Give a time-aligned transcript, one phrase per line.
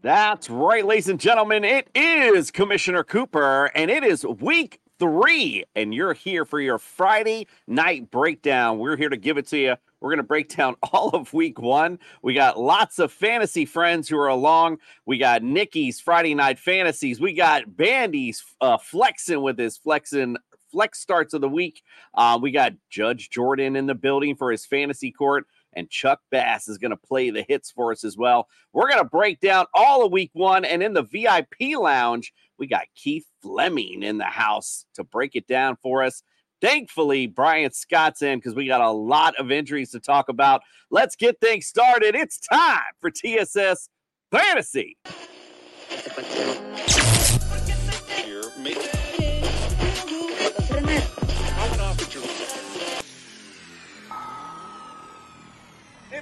[0.00, 1.64] That's right, ladies and gentlemen.
[1.64, 7.48] It is Commissioner Cooper, and it is week three, and you're here for your Friday
[7.66, 8.78] night breakdown.
[8.78, 9.74] We're here to give it to you.
[10.00, 11.98] We're going to break down all of week one.
[12.22, 14.78] We got lots of fantasy friends who are along.
[15.04, 17.20] We got Nikki's Friday night fantasies.
[17.20, 20.36] We got Bandy's uh, flexing with his flexing
[20.70, 21.82] flex starts of the week.
[22.14, 25.46] Uh, we got Judge Jordan in the building for his fantasy court
[25.78, 28.48] and Chuck Bass is going to play the hits for us as well.
[28.72, 30.64] We're going to break down all of week one.
[30.64, 35.46] And in the VIP lounge, we got Keith Flemming in the house to break it
[35.46, 36.22] down for us.
[36.60, 40.62] Thankfully, Brian Scott's in because we got a lot of injuries to talk about.
[40.90, 42.16] Let's get things started.
[42.16, 43.88] It's time for TSS
[44.32, 44.96] Fantasy.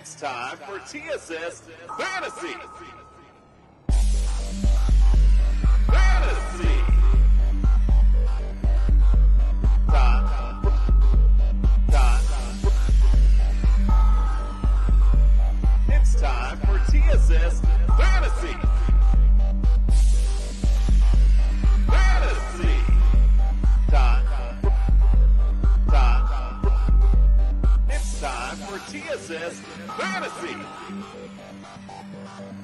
[0.07, 1.63] It's time for TSS
[1.99, 2.55] Fantasy.
[5.89, 6.75] Fantasy.
[9.89, 10.63] Time.
[11.91, 12.23] Time.
[15.89, 17.63] It's time for TSS
[17.99, 18.66] Fantasy.
[28.97, 29.61] TSS
[29.99, 30.57] Fantasy.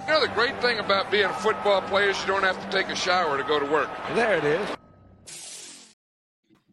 [0.00, 2.76] You know, the great thing about being a football player is you don't have to
[2.76, 3.90] take a shower to go to work.
[4.14, 4.68] There it is.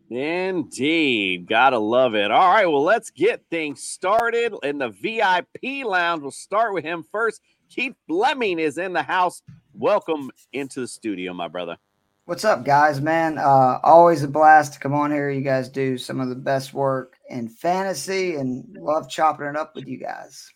[0.10, 1.48] Indeed.
[1.48, 2.32] Gotta love it.
[2.32, 2.66] All right.
[2.66, 6.22] Well, let's get things started in the VIP lounge.
[6.22, 7.42] We'll start with him first.
[7.70, 9.42] Keith Flemming is in the house.
[9.74, 11.78] Welcome into the studio, my brother.
[12.26, 13.02] What's up, guys?
[13.02, 15.30] Man, uh, always a blast to come on here.
[15.30, 19.76] You guys do some of the best work in fantasy and love chopping it up
[19.76, 20.52] with you guys.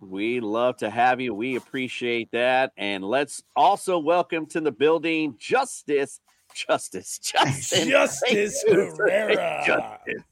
[0.00, 1.34] We love to have you.
[1.34, 2.72] We appreciate that.
[2.76, 6.20] And let's also welcome to the building Justice,
[6.54, 7.88] Justice, Justin.
[7.88, 9.62] Justice Herrera.
[9.66, 10.24] Justice,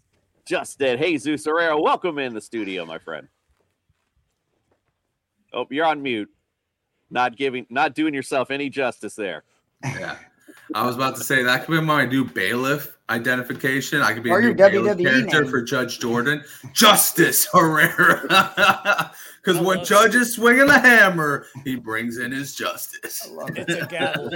[0.47, 0.99] Justin.
[0.99, 1.79] Hey, Zeus Herrera.
[1.81, 3.29] Welcome in the studio, my friend.
[5.53, 6.31] Oh, you're on mute.
[7.11, 9.45] Not giving, not doing yourself any justice there.
[9.83, 10.17] Yeah.
[10.75, 14.03] I was about to say that could be my new bailiff identification.
[14.03, 15.51] I could be Or a your new bailiff WWE character name.
[15.51, 16.43] for Judge Jordan.
[16.73, 19.13] Justice Herrera.
[19.45, 23.27] Because when Judge is swinging the hammer, he brings in his justice.
[23.27, 23.67] I love it.
[23.67, 24.31] It's a gavel.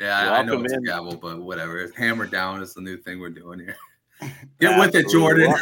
[0.00, 0.78] Yeah, I, I know it's in.
[0.78, 1.90] a gavel, but whatever.
[1.96, 3.76] Hammer down is the new thing we're doing here.
[4.58, 5.52] Get with it, Jordan.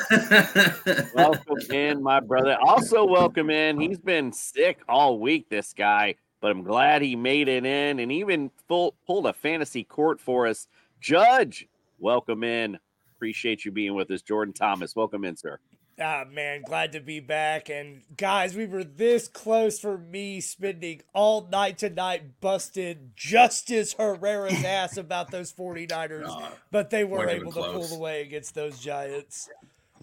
[1.15, 2.57] welcome in, my brother.
[2.63, 3.81] Also, welcome in.
[3.81, 8.11] He's been sick all week, this guy, but I'm glad he made it in and
[8.13, 10.67] even full, pulled a fantasy court for us.
[11.01, 11.67] Judge,
[11.99, 12.79] welcome in.
[13.17, 14.23] Appreciate you being with us.
[14.23, 15.59] Jordan Thomas, welcome in, sir.
[16.03, 17.69] Ah, man, glad to be back.
[17.69, 24.65] And guys, we were this close for me spending all night tonight busted Justice Herrera's
[24.65, 27.93] ass about those 49ers, No, but they were weren't able even to pull close.
[27.95, 29.51] away against those Giants.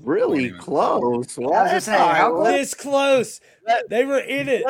[0.03, 1.35] Really even close.
[1.39, 1.41] I
[1.73, 3.41] was gonna how close- This close.
[3.89, 4.63] They were in it.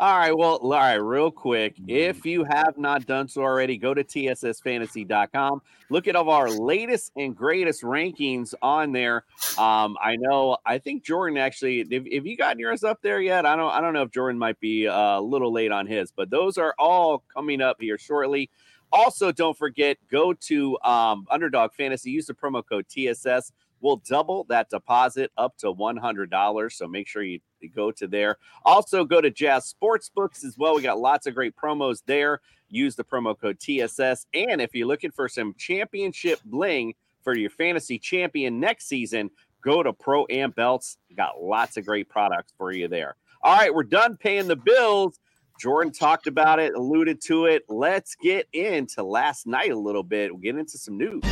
[0.00, 0.34] All right.
[0.34, 1.76] Well, all right, real quick.
[1.86, 5.60] If you have not done so already, go to tssfantasy.com.
[5.90, 9.24] Look at all of our latest and greatest rankings on there.
[9.58, 13.44] Um, I know, I think Jordan actually, if, if you gotten yours up there yet,
[13.44, 16.10] I don't, I don't know if Jordan might be uh, a little late on his,
[16.10, 18.48] but those are all coming up here shortly.
[18.90, 23.52] Also, don't forget, go to um, Underdog Fantasy, use the promo code TSS.
[23.82, 26.72] We'll double that deposit up to $100.
[26.72, 28.36] So make sure you go to there.
[28.64, 30.74] Also, go to Jazz Sportsbooks as well.
[30.74, 32.40] We got lots of great promos there.
[32.68, 34.26] Use the promo code TSS.
[34.32, 39.30] And if you're looking for some championship bling for your fantasy champion next season,
[39.62, 40.96] go to Pro Am Belts.
[41.16, 43.16] Got lots of great products for you there.
[43.42, 45.18] All right, we're done paying the bills.
[45.60, 47.64] Jordan talked about it, alluded to it.
[47.68, 50.32] Let's get into last night a little bit.
[50.32, 51.22] We'll get into some news.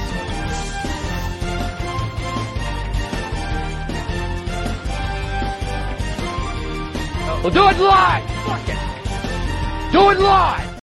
[7.42, 8.30] We'll do it live.
[8.44, 9.92] Fuck it.
[9.92, 10.80] Do it live.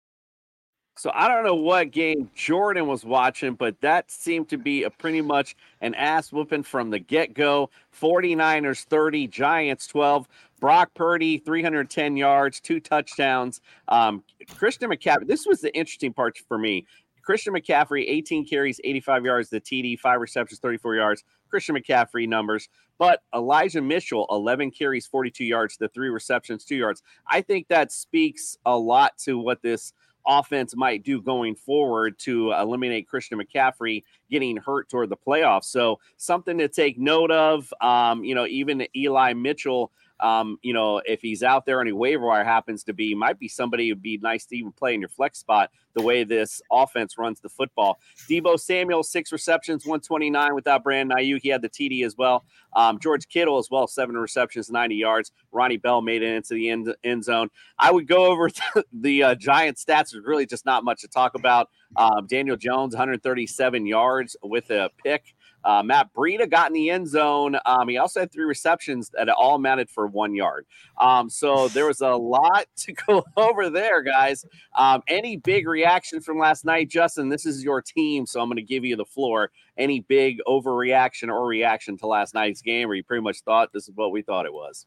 [0.98, 4.90] So I don't know what game Jordan was watching, but that seemed to be a
[4.90, 7.70] pretty much an ass whooping from the get go.
[8.02, 10.28] 49ers 30, Giants 12.
[10.62, 13.60] Brock Purdy 310 yards, two touchdowns.
[13.90, 14.24] Um,
[14.56, 15.28] Christian McCaffrey.
[15.28, 16.86] This was the interesting part for me.
[17.22, 19.50] Christian McCaffrey 18 carries, 85 yards.
[19.50, 21.24] The TD, five receptions, 34 yards.
[21.50, 22.70] Christian McCaffrey numbers.
[22.98, 27.04] But Elijah Mitchell, 11 carries, 42 yards, the three receptions, two yards.
[27.30, 29.94] I think that speaks a lot to what this
[30.28, 35.66] offense might do going forward to eliminate Christian McCaffrey getting hurt toward the playoffs.
[35.66, 37.74] So something to take note of.
[37.82, 41.92] Um, you know, even Eli Mitchell um, you know, if he's out there on a
[41.92, 45.02] waiver wire happens to be, might be somebody who'd be nice to even play in
[45.02, 48.00] your flex spot the way this offense runs the football.
[48.30, 51.42] Deebo Samuel, six receptions, 129 without Brandon Aiyuk.
[51.42, 52.46] He had the TD as well.
[52.76, 55.32] Um, George Kittle as well, seven receptions, 90 yards.
[55.52, 57.50] Ronnie Bell made it into the end, end zone.
[57.80, 58.50] I would go over
[58.94, 60.12] the uh, Giant stats.
[60.12, 61.70] There's really just not much to talk about.
[61.98, 65.36] Um, Daniel Jones, 137 yards with a pick.
[65.66, 67.58] Uh, Matt Breida got in the end zone.
[67.66, 70.68] Um, he also had three receptions that all amounted for one yard.
[71.00, 74.46] Um, so there was a lot to go over there, guys.
[74.78, 77.30] Um, any big reaction from last night, Justin?
[77.30, 79.52] This is your team, so I'm going to give you the floor.
[79.76, 83.88] Any big overreaction or reaction to last night's game, where you pretty much thought this
[83.90, 84.86] is what we thought it was?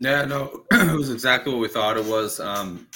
[0.00, 2.40] Yeah, no, it was exactly what we thought it was.
[2.40, 2.88] Um,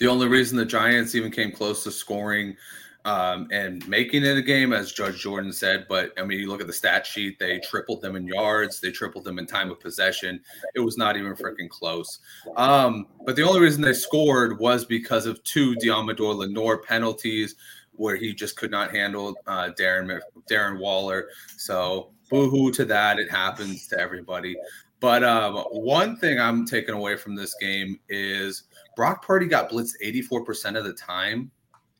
[0.00, 2.56] the only reason the Giants even came close to scoring
[3.04, 5.86] um, and making it a game, as Judge Jordan said.
[5.88, 8.90] But I mean, you look at the stat sheet, they tripled them in yards, they
[8.90, 10.40] tripled them in time of possession.
[10.74, 12.18] It was not even freaking close.
[12.56, 17.54] Um, but the only reason they scored was because of two Deommodo Lenoir penalties
[17.92, 20.18] where he just could not handle uh, Darren
[20.50, 21.28] Darren Waller.
[21.56, 23.18] So boo-hoo to that.
[23.18, 24.56] It happens to everybody.
[25.00, 28.64] But um, one thing I'm taking away from this game is
[29.00, 31.50] Brock Purdy got blitzed 84% of the time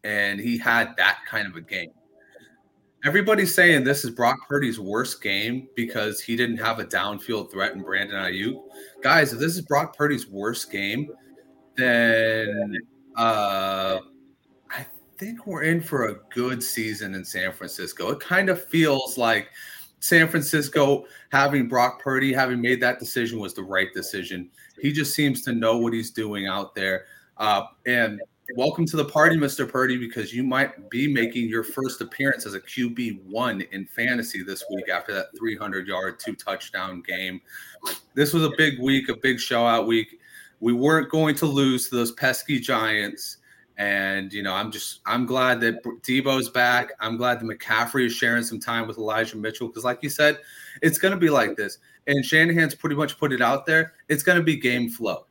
[0.05, 1.93] and he had that kind of a game.
[3.06, 7.73] Everybody's saying this is Brock Purdy's worst game because he didn't have a downfield threat
[7.73, 8.62] in Brandon Aiyuk.
[9.02, 11.08] Guys, if this is Brock Purdy's worst game,
[11.75, 12.76] then
[13.17, 14.00] uh,
[14.70, 14.87] I
[15.17, 18.11] think we're in for a good season in San Francisco.
[18.11, 19.49] It kind of feels like
[20.00, 24.50] San Francisco having Brock Purdy, having made that decision, was the right decision.
[24.81, 27.06] He just seems to know what he's doing out there.
[27.37, 28.21] Uh, and
[28.56, 29.71] welcome to the party, Mr.
[29.71, 34.43] Purdy, because you might be making your first appearance as a QB one in fantasy
[34.43, 37.41] this week after that 300 yard, two touchdown game.
[38.15, 40.21] This was a big week, a big show out week.
[40.61, 43.38] We weren't going to lose to those pesky Giants.
[43.79, 46.91] And, you know, I'm just, I'm glad that Deebo's back.
[47.00, 50.38] I'm glad that McCaffrey is sharing some time with Elijah Mitchell because, like you said,
[50.83, 51.79] it's going to be like this.
[52.06, 53.94] And Shanahan's pretty much put it out there.
[54.08, 55.26] It's going to be game flow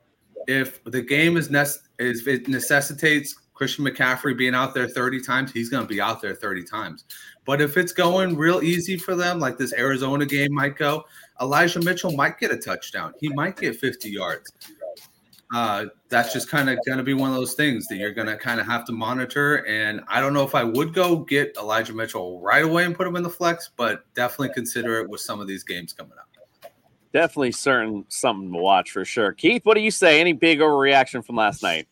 [0.49, 5.83] if the game is it necessitates Christian McCaffrey being out there 30 times, he's going
[5.83, 7.05] to be out there 30 times.
[7.45, 11.05] But if it's going real easy for them, like this Arizona game might go,
[11.39, 13.13] Elijah Mitchell might get a touchdown.
[13.19, 14.51] He might get 50 yards.
[15.53, 18.27] Uh, that's just kind of going to be one of those things that you're going
[18.27, 19.65] to kind of have to monitor.
[19.67, 23.07] And I don't know if I would go get Elijah Mitchell right away and put
[23.07, 26.28] him in the flex, but definitely consider it with some of these games coming up
[27.13, 29.33] definitely certain something to watch for sure.
[29.33, 30.19] Keith, what do you say?
[30.19, 31.87] Any big overreaction from last night?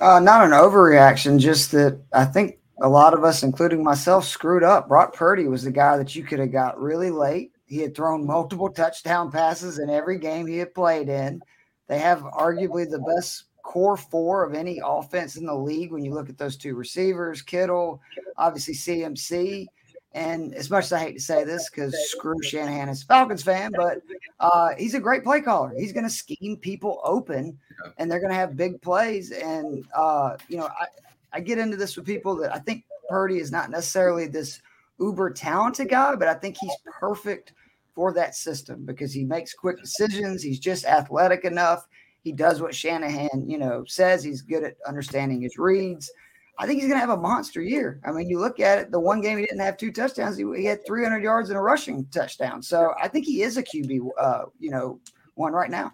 [0.00, 4.62] Uh, not an overreaction, just that I think a lot of us, including myself, screwed
[4.62, 4.88] up.
[4.88, 7.52] Brock Purdy was the guy that you could have got really late.
[7.66, 11.40] He had thrown multiple touchdown passes in every game he had played in.
[11.86, 16.12] They have arguably the best core four of any offense in the league when you
[16.12, 18.00] look at those two receivers, Kittle,
[18.36, 19.66] obviously CMC.
[20.14, 23.72] And as much as I hate to say this, because screw Shanahan as Falcons fan,
[23.74, 23.98] but
[24.38, 25.74] uh, he's a great play caller.
[25.76, 27.58] He's going to scheme people open,
[27.98, 29.32] and they're going to have big plays.
[29.32, 30.86] And uh, you know, I,
[31.32, 34.60] I get into this with people that I think Purdy is not necessarily this
[35.00, 37.52] uber talented guy, but I think he's perfect
[37.94, 40.42] for that system because he makes quick decisions.
[40.42, 41.86] He's just athletic enough.
[42.22, 44.24] He does what Shanahan, you know, says.
[44.24, 46.10] He's good at understanding his reads.
[46.58, 48.00] I think he's going to have a monster year.
[48.04, 50.44] I mean, you look at it, the one game he didn't have two touchdowns, he,
[50.56, 52.62] he had 300 yards and a rushing touchdown.
[52.62, 55.00] So I think he is a QB, uh, you know,
[55.34, 55.92] one right now.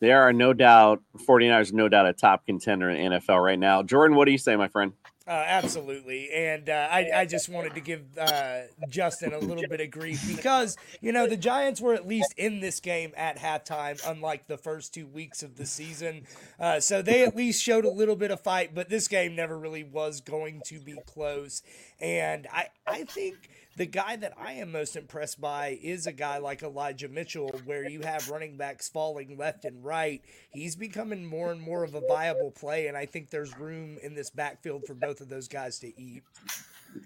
[0.00, 3.82] There are no doubt, 49ers, no doubt a top contender in NFL right now.
[3.82, 4.92] Jordan, what do you say, my friend?
[5.28, 6.30] Uh, absolutely.
[6.34, 10.24] And uh, I, I just wanted to give uh, Justin a little bit of grief
[10.26, 14.56] because, you know, the Giants were at least in this game at halftime, unlike the
[14.56, 16.26] first two weeks of the season.
[16.58, 19.58] Uh, so they at least showed a little bit of fight, but this game never
[19.58, 21.62] really was going to be close.
[22.00, 26.38] And I, I think the guy that I am most impressed by is a guy
[26.38, 30.20] like Elijah Mitchell, where you have running backs falling left and right.
[30.50, 34.14] He's becoming more and more of a viable play, and I think there's room in
[34.14, 36.24] this backfield for both of those guys to eat.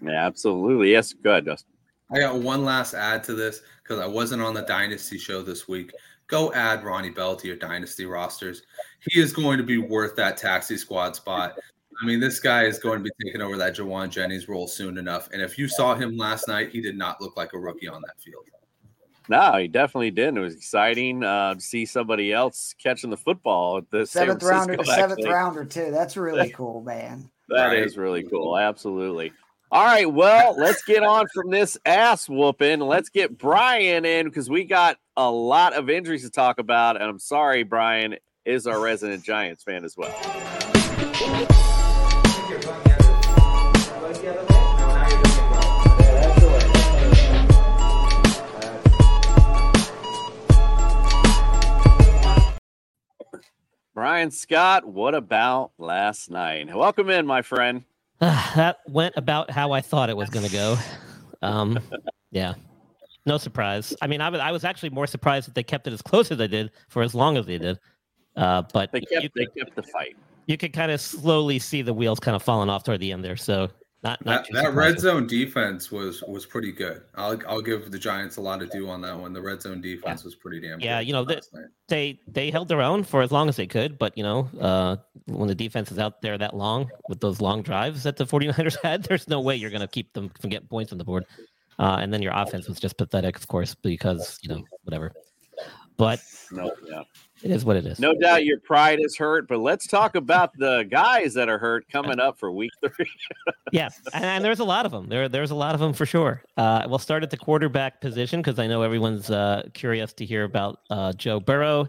[0.01, 0.91] Yeah, absolutely.
[0.91, 1.73] Yes, good, Dustin.
[2.11, 5.67] I got one last add to this because I wasn't on the Dynasty show this
[5.67, 5.91] week.
[6.27, 8.63] Go add Ronnie Bell to your Dynasty rosters.
[9.11, 11.59] He is going to be worth that taxi squad spot.
[12.01, 14.97] I mean, this guy is going to be taking over that Jauan Jennings role soon
[14.97, 15.29] enough.
[15.31, 18.01] And if you saw him last night, he did not look like a rookie on
[18.01, 18.45] that field.
[19.29, 20.37] No, he definitely didn't.
[20.37, 24.75] It was exciting uh, to see somebody else catching the football at the seventh rounder,
[24.75, 25.91] the seventh rounder too.
[25.91, 27.29] That's really cool, man.
[27.49, 27.79] That right.
[27.79, 28.57] is really cool.
[28.57, 29.31] Absolutely.
[29.71, 32.79] All right, well, let's get on from this ass whooping.
[32.79, 36.95] Let's get Brian in because we got a lot of injuries to talk about.
[36.95, 40.13] And I'm sorry, Brian is our resident Giants fan as well.
[53.93, 56.73] Brian Scott, what about last night?
[56.75, 57.83] Welcome in, my friend.
[58.19, 60.77] that went about how I thought it was going to go.
[61.43, 61.77] Um,
[62.31, 62.55] yeah,
[63.27, 63.95] no surprise.
[64.01, 66.31] I mean, I was I was actually more surprised that they kept it as close
[66.31, 67.79] as they did for as long as they did.
[68.35, 70.15] Uh, but they kept they kept the fight.
[70.47, 73.23] You could kind of slowly see the wheels kind of falling off toward the end
[73.23, 73.37] there.
[73.37, 73.69] So
[74.03, 77.03] not, not that, that red zone defense was was pretty good.
[77.15, 79.31] I'll I'll give the Giants a lot of due on that one.
[79.31, 80.25] The red zone defense yeah.
[80.25, 80.79] was pretty damn.
[80.79, 80.85] Good.
[80.85, 81.39] Yeah, you know they,
[81.87, 84.97] they they held their own for as long as they could, but you know uh,
[85.27, 88.77] when the defense is out there that long with those long drives that the 49ers
[88.83, 91.25] had, there's no way you're going to keep them from getting points on the board.
[91.79, 95.13] Uh, and then your offense was just pathetic, of course, because you know whatever.
[95.95, 96.19] But
[96.51, 97.03] no, yeah.
[97.43, 97.99] It is what it is.
[97.99, 101.89] No doubt your pride is hurt, but let's talk about the guys that are hurt
[101.89, 103.11] coming up for week three.
[103.73, 105.09] yeah, and, and, there's a lot of them.
[105.09, 106.41] There, there's a lot of them for sure.
[106.55, 110.45] Uh, we'll start at the quarterback position because I know everyone's uh, curious to hear
[110.45, 111.85] about uh, Joe Burrow.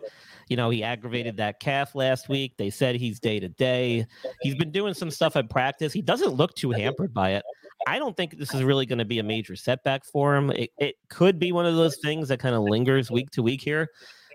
[0.49, 2.57] You know, he aggravated that calf last week.
[2.57, 4.07] They said he's day to day.
[4.43, 5.93] He's been doing some stuff at practice.
[5.93, 7.45] He doesn't look too hampered by it.
[7.87, 10.51] I don't think this is really going to be a major setback for him.
[10.51, 13.61] It, it could be one of those things that kind of lingers week to week
[13.61, 13.91] here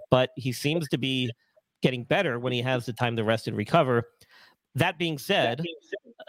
[0.09, 1.31] but he seems to be
[1.81, 4.09] getting better when he has the time to rest and recover.
[4.75, 5.63] That being said,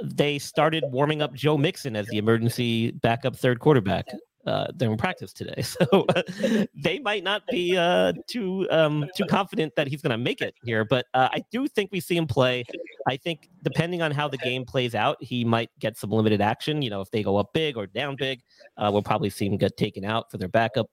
[0.02, 4.06] they started warming up Joe Mixon as the emergency backup third quarterback
[4.46, 4.66] uh,
[4.98, 6.06] practice today, so
[6.74, 10.54] they might not be uh, too um, too confident that he's going to make it
[10.64, 10.84] here.
[10.84, 12.64] But uh, I do think we see him play.
[13.06, 16.82] I think depending on how the game plays out, he might get some limited action.
[16.82, 18.40] You know, if they go up big or down big,
[18.76, 20.90] uh, we'll probably see him get taken out for their backup.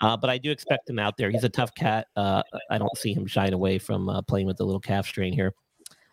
[0.00, 1.30] Uh, but I do expect him out there.
[1.30, 2.06] He's a tough cat.
[2.16, 5.54] Uh, I don't see him shying away from playing with the little calf strain here.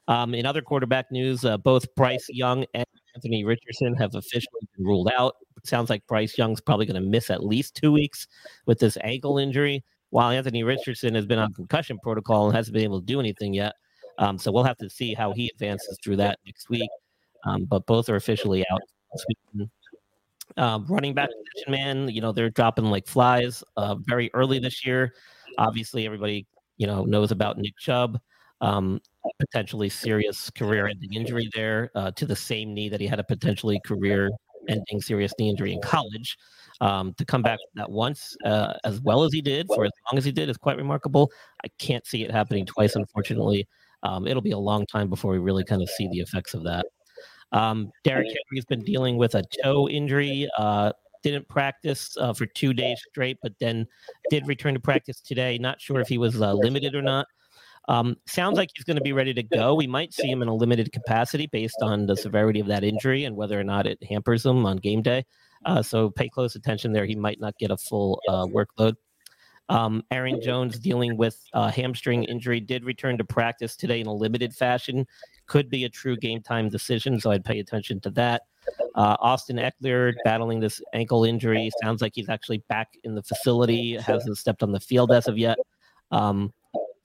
[0.08, 5.10] Um, in other quarterback news, both Bryce Young and Anthony Richardson have officially been ruled
[5.18, 5.36] out.
[5.58, 8.28] It sounds like Bryce Young's probably going to miss at least two weeks
[8.66, 12.84] with this ankle injury, while Anthony Richardson has been on concussion protocol and hasn't been
[12.84, 13.74] able to do anything yet.
[14.18, 16.90] Um, so we'll have to see how he advances through that next week.
[17.46, 18.82] Um, but both are officially out.
[20.58, 24.86] Um, running back position, man, you know they're dropping like flies uh, very early this
[24.86, 25.14] year.
[25.58, 26.46] Obviously, everybody
[26.78, 28.20] you know knows about Nick Chubb
[28.62, 29.02] um,
[29.40, 33.80] potentially serious career-ending injury there uh, to the same knee that he had a potentially
[33.86, 36.38] career-ending serious knee injury in college.
[36.82, 40.18] Um, to come back that once uh, as well as he did for as long
[40.18, 41.32] as he did is quite remarkable.
[41.64, 43.66] I can't see it happening twice, unfortunately.
[44.04, 46.64] Um, it'll be a long time before we really kind of see the effects of
[46.64, 46.86] that.
[47.54, 50.50] Um, Derrick Henry's been dealing with a toe injury.
[50.58, 50.92] Uh,
[51.24, 53.88] didn't practice uh, for two days straight, but then
[54.30, 55.58] did return to practice today.
[55.58, 57.26] Not sure if he was uh, limited or not.
[57.88, 59.76] Um, sounds like he's going to be ready to go.
[59.76, 63.26] We might see him in a limited capacity based on the severity of that injury
[63.26, 65.26] and whether or not it hampers him on game day.
[65.66, 67.06] Uh, so pay close attention there.
[67.06, 68.96] He might not get a full uh, workload.
[69.70, 74.14] Um, Aaron Jones dealing with a hamstring injury did return to practice today in a
[74.14, 75.08] limited fashion.
[75.48, 78.44] Could be a true game time decision, so I'd pay attention to that.
[78.96, 81.70] Uh, Austin Ekeler battling this ankle injury.
[81.82, 83.96] Sounds like he's actually back in the facility.
[83.98, 85.58] Hasn't stepped on the field as of yet.
[86.12, 86.54] Um,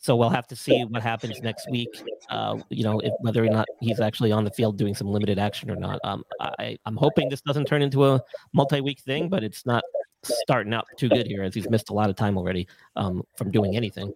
[0.01, 2.03] so we'll have to see what happens next week.
[2.31, 5.39] Uh, you know, if, whether or not he's actually on the field doing some limited
[5.39, 6.01] action or not.
[6.05, 8.23] Um, I, I'm hoping this doesn't turn into a
[8.55, 9.85] multi-week thing, but it's not
[10.23, 12.67] starting out too good here as he's missed a lot of time already
[12.97, 14.13] um, from doing anything.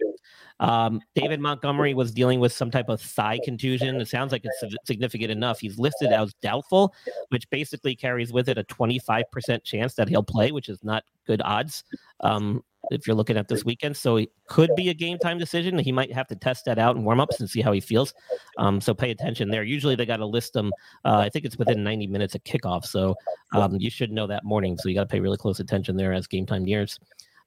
[0.60, 4.00] Um, David Montgomery was dealing with some type of thigh contusion.
[4.00, 5.60] It sounds like it's significant enough.
[5.60, 6.94] He's listed as doubtful,
[7.28, 11.42] which basically carries with it a 25% chance that he'll play, which is not good
[11.44, 11.84] odds.
[12.20, 13.96] Um, if you're looking at this weekend.
[13.96, 15.78] So it could be a game time decision.
[15.78, 18.14] He might have to test that out in warm ups and see how he feels.
[18.58, 19.62] Um, so pay attention there.
[19.62, 20.72] Usually they got to list them.
[21.04, 22.84] Uh, I think it's within 90 minutes of kickoff.
[22.84, 23.14] So
[23.54, 24.76] um, you should know that morning.
[24.78, 26.98] So you got to pay really close attention there as game time nears.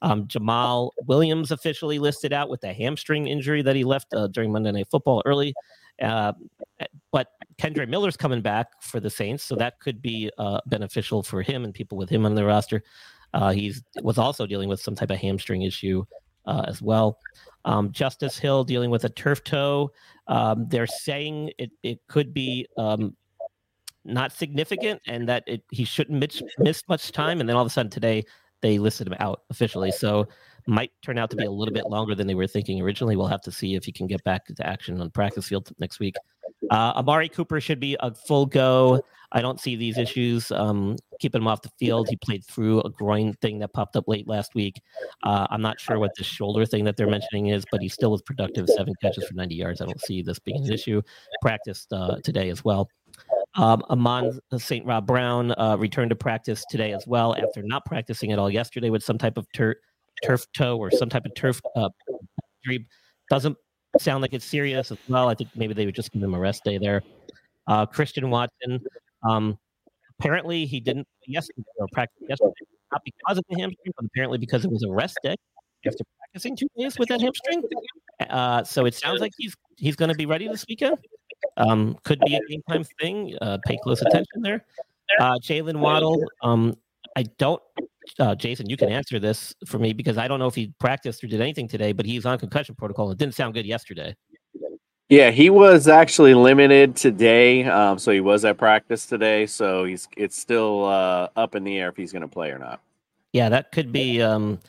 [0.02, 4.52] Um, Jamaal Williams officially listed out with a hamstring injury that he left uh, during
[4.52, 5.54] Monday Night Football early.
[6.02, 6.34] Uh,
[7.12, 11.42] but Kendre Miller's coming back for the Saints, so that could be uh, beneficial for
[11.42, 12.84] him and people with him on the roster.
[13.34, 16.04] Uh, he's was also dealing with some type of hamstring issue
[16.46, 17.20] uh, as well.
[17.66, 19.92] Um, Justice Hill dealing with a turf toe.
[20.28, 23.16] Um, they're saying it, it could be um,
[24.06, 27.42] not significant and that it, he shouldn't miss, miss much time.
[27.42, 28.24] And then all of a sudden today
[28.62, 29.92] they listed him out officially.
[29.92, 30.28] So
[30.66, 33.16] might turn out to be a little bit longer than they were thinking originally.
[33.16, 36.00] We'll have to see if he can get back to action on practice field next
[36.00, 36.16] week.
[36.72, 39.02] Uh, Amari Cooper should be a full go.
[39.32, 42.08] I don't see these issues um, keeping him off the field.
[42.10, 44.82] He played through a groin thing that popped up late last week.
[45.24, 48.12] Uh, I'm not sure what the shoulder thing that they're mentioning is, but he still
[48.12, 49.82] was productive, seven catches for 90 yards.
[49.82, 51.02] I don't see this being an issue.
[51.42, 52.90] Practiced uh, today as well.
[53.56, 54.86] Um, Amon St.
[54.86, 58.90] Rob Brown uh, returned to practice today as well after not practicing at all yesterday
[58.90, 59.78] with some type of tur-
[60.24, 61.90] turf toe or some type of turf uh,
[62.64, 62.86] injury.
[63.30, 63.58] Doesn't
[64.00, 65.28] sound like it's serious as well.
[65.28, 67.04] I think maybe they would just give him a rest day there.
[67.68, 68.80] Uh, Christian Watson,
[69.28, 69.58] um,
[70.20, 72.54] apparently he didn't yesterday or practice yesterday,
[72.92, 75.36] not because of the hamstring, but apparently because it was a rest day
[75.86, 77.64] after practicing two days with that hamstring.
[78.30, 80.98] Uh, so it sounds like he's he's going to be ready this weekend.
[81.58, 83.36] Um, could be a game time thing.
[83.42, 84.66] Uh, pay close attention there.
[85.20, 86.24] Uh, Jaylen Waddle.
[86.42, 86.76] Um,
[87.16, 87.62] I don't.
[88.20, 91.24] Uh, Jason, you can answer this for me because I don't know if he practiced
[91.24, 93.12] or did anything today, but he's on concussion protocol.
[93.12, 94.16] It didn't sound good yesterday.
[95.10, 99.46] Yeah, he was actually limited today, um, so he was at practice today.
[99.46, 102.60] So he's it's still uh, up in the air if he's going to play or
[102.60, 102.82] not.
[103.32, 104.22] Yeah, that could be.
[104.22, 104.60] Um,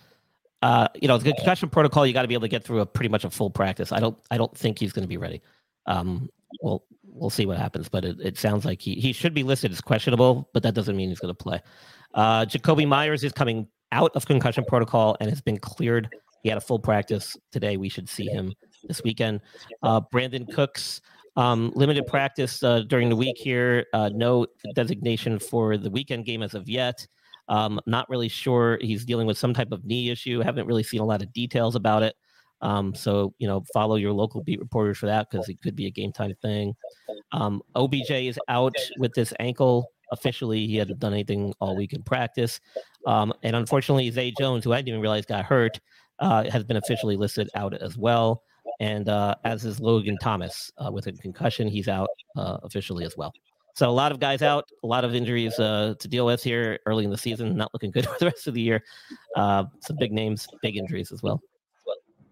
[0.63, 2.07] uh, you know, the concussion protocol.
[2.07, 3.91] You got to be able to get through a pretty much a full practice.
[3.91, 4.17] I don't.
[4.31, 5.43] I don't think he's going to be ready.
[5.87, 6.29] Um,
[6.63, 9.73] we'll we'll see what happens, but it, it sounds like he he should be listed
[9.73, 11.61] as questionable, but that doesn't mean he's going to play.
[12.15, 16.15] Uh, Jakobi Meyers is coming out of concussion protocol and has been cleared.
[16.43, 17.77] He had a full practice today.
[17.77, 18.55] We should see him
[18.89, 19.41] this weekend.
[19.83, 21.01] Uh, Brandin Cooks,
[21.37, 23.87] um, limited practice uh, during the week here.
[23.93, 27.07] Uh, no designation for the weekend game as of yet.
[27.49, 28.79] Um, not really sure.
[28.81, 30.41] He's dealing with some type of knee issue.
[30.41, 32.15] Haven't really seen a lot of details about it.
[32.61, 35.87] Um, so you know, follow your local beat reporters for that because it could be
[35.87, 36.75] a game time thing.
[37.33, 40.67] Um, OBJ is out with this ankle officially.
[40.67, 42.61] He hadn't done anything all week in practice,
[43.07, 45.79] um, and unfortunately, Zay Jones, who I didn't even realize got hurt,
[46.19, 48.43] uh, has been officially listed out as well.
[48.81, 53.17] And uh, as is Logan Thomas uh, with a concussion, he's out uh, officially as
[53.17, 53.33] well.
[53.75, 56.81] So a lot of guys out, a lot of injuries uh, to deal with here
[56.87, 57.57] early in the season.
[57.57, 58.83] Not looking good for the rest of the year.
[59.37, 61.41] Uh, some big names, big injuries as well.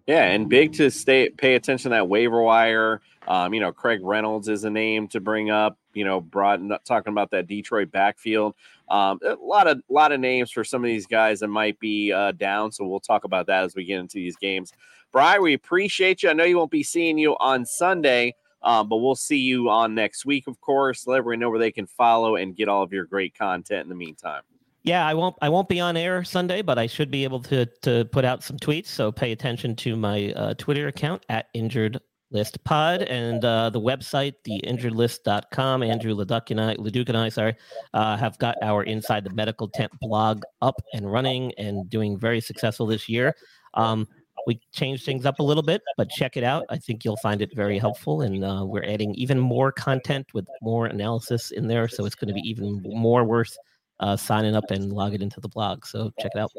[0.07, 3.01] Yeah, and big to stay pay attention to that waiver wire.
[3.27, 5.77] Um, you know, Craig Reynolds is a name to bring up.
[5.93, 8.55] You know, broad talking about that Detroit backfield.
[8.89, 12.13] Um, a lot of lot of names for some of these guys that might be
[12.13, 12.71] uh, down.
[12.71, 14.71] So we'll talk about that as we get into these games.
[15.11, 16.29] Brian, we appreciate you.
[16.29, 19.95] I know you won't be seeing you on Sunday, um, but we'll see you on
[19.95, 21.07] next week, of course.
[21.07, 23.89] Let everyone know where they can follow and get all of your great content in
[23.89, 24.43] the meantime.
[24.83, 25.35] Yeah, I won't.
[25.41, 28.41] I won't be on air Sunday, but I should be able to to put out
[28.41, 28.87] some tweets.
[28.87, 31.99] So pay attention to my uh, Twitter account at Injured
[32.31, 35.83] List Pod and uh, the website, theinjuredlist.com.
[35.83, 37.55] Andrew Leduc and I, Leduc and I, sorry,
[37.93, 42.41] uh, have got our Inside the Medical Tent blog up and running and doing very
[42.41, 43.35] successful this year.
[43.73, 44.07] Um,
[44.47, 46.65] we changed things up a little bit, but check it out.
[46.69, 50.47] I think you'll find it very helpful, and uh, we're adding even more content with
[50.61, 53.55] more analysis in there, so it's going to be even more worth
[53.99, 55.85] uh, signing up and logging into the blog.
[55.85, 56.53] So check it out.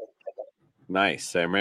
[0.90, 1.34] Nice.
[1.34, 1.52] And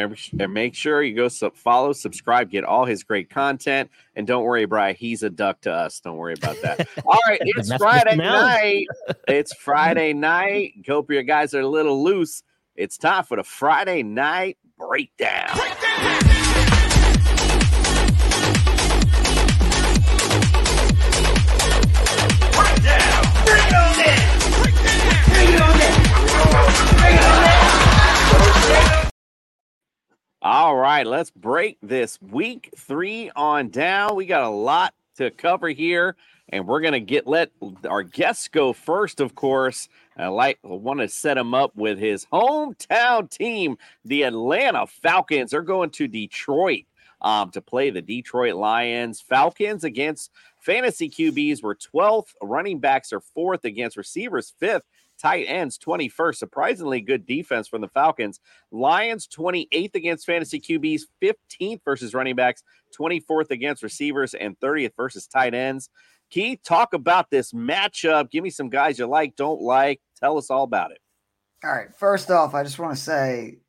[0.54, 3.90] make sure you go sub- follow, subscribe, get all his great content.
[4.16, 6.00] And don't worry, Brian, he's a duck to us.
[6.02, 6.88] Don't worry about that.
[7.06, 8.88] all right, it's Friday night.
[9.28, 10.74] It's Friday night.
[10.88, 12.44] Hope your guys are a little loose.
[12.76, 15.50] It's time for the Friday night breakdown.
[15.56, 16.28] breakdown!
[30.42, 34.16] All right, let's break this week three on down.
[34.16, 36.16] We got a lot to cover here,
[36.49, 37.51] and we're gonna get let
[37.89, 39.89] our guests go first, of course.
[40.17, 45.51] I like want to set him up with his hometown team, the Atlanta Falcons.
[45.51, 46.86] They're going to Detroit
[47.21, 49.21] um, to play the Detroit Lions.
[49.21, 52.33] Falcons against fantasy QBs were 12th.
[52.41, 54.83] Running backs are fourth against receivers, fifth
[55.17, 56.36] tight ends 21st.
[56.36, 58.39] Surprisingly good defense from the Falcons.
[58.71, 62.63] Lions 28th against fantasy QBs, 15th versus running backs,
[62.97, 65.89] 24th against receivers, and 30th versus tight ends.
[66.30, 68.30] Keith, talk about this matchup.
[68.32, 70.02] Give me some guys you like, don't like.
[70.20, 71.00] Tell us all about it.
[71.63, 71.94] All right.
[71.96, 73.60] First off, I just want to say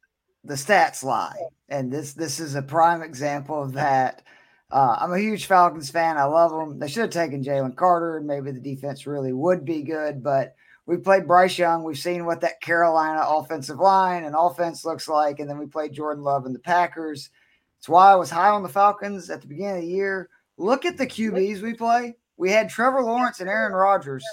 [0.44, 4.22] the stats lie, and this this is a prime example of that.
[4.70, 6.18] Uh, I'm a huge Falcons fan.
[6.18, 6.78] I love them.
[6.78, 10.22] They should have taken Jalen Carter, and maybe the defense really would be good.
[10.22, 10.54] But
[10.88, 11.84] we played Bryce Young.
[11.84, 15.38] We've seen what that Carolina offensive line and offense looks like.
[15.38, 17.28] And then we played Jordan Love and the Packers.
[17.78, 20.30] That's why I was high on the Falcons at the beginning of the year.
[20.56, 22.16] Look at the QBs we play.
[22.38, 24.24] We had Trevor Lawrence and Aaron Rodgers,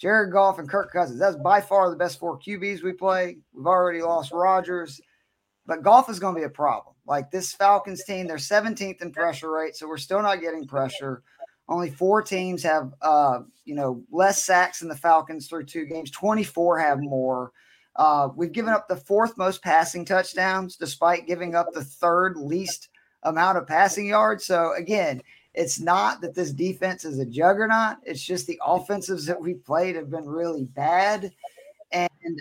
[0.00, 1.20] Jared Goff and Kirk Cousins.
[1.20, 3.36] That's by far the best four QBs we play.
[3.52, 4.98] We've already lost Rodgers,
[5.66, 6.94] but Goff is going to be a problem.
[7.06, 11.22] Like this Falcons team, they're 17th in pressure rate, so we're still not getting pressure.
[11.68, 16.10] Only four teams have, uh, you know, less sacks than the Falcons through two games.
[16.10, 17.52] 24 have more.
[17.96, 22.88] Uh, we've given up the fourth most passing touchdowns, despite giving up the third least
[23.24, 24.46] amount of passing yards.
[24.46, 25.20] So again,
[25.60, 27.98] it's not that this defense is a juggernaut.
[28.02, 31.30] It's just the offensives that we played have been really bad.
[31.92, 32.40] And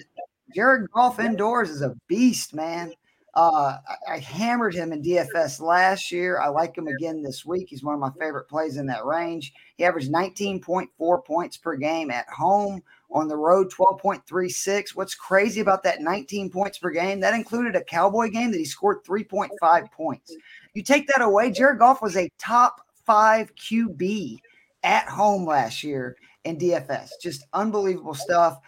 [0.55, 2.93] Jared Goff indoors is a beast, man.
[3.36, 6.39] Uh, I, I, hammered him in DFS last year.
[6.39, 7.67] I like him again this week.
[7.69, 9.53] He's one of my favorite plays in that range.
[9.77, 12.82] He averaged 19.4 points per game at home.
[13.12, 14.95] On the road, 12.36.
[14.95, 17.19] What's crazy about that 19 points per game?
[17.19, 20.36] That included a Cowboy game that he scored 3.5 points.
[20.73, 24.37] You take that away, Jared Goff was a top five QB
[24.83, 27.09] at home last year in DFS.
[27.19, 28.59] Just unbelievable stuff.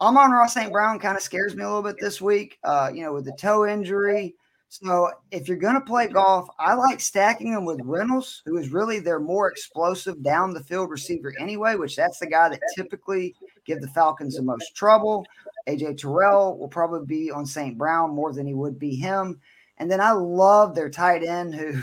[0.00, 0.72] Amon-Ra St.
[0.72, 3.36] Brown kind of scares me a little bit this week, uh, you know, with the
[3.38, 4.34] toe injury.
[4.70, 8.70] So if you're going to play Goff, I like stacking them with Reynolds, who is
[8.70, 13.36] really their more explosive down the field receiver anyway, which that's the guy that typically
[13.66, 15.24] give the Falcons the most trouble.
[15.68, 17.78] AJ Terrell will probably be on St.
[17.78, 19.40] Brown more than he would be him.
[19.78, 21.80] And then I love their tight end who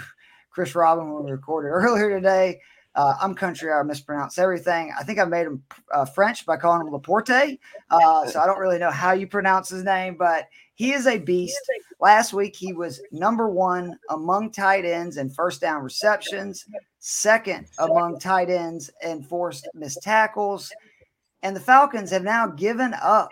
[0.53, 2.59] Chris Robin when we recorded earlier today.
[2.95, 3.71] Uh, I'm country.
[3.71, 4.93] I mispronounce everything.
[4.97, 7.57] I think I made him uh, French by calling him Laporte.
[7.89, 11.17] Uh, so I don't really know how you pronounce his name, but he is a
[11.17, 11.59] beast.
[11.99, 16.65] Last week, he was number one among tight ends and first down receptions,
[16.99, 20.71] second among tight ends and forced missed tackles.
[21.41, 23.29] And the Falcons have now given up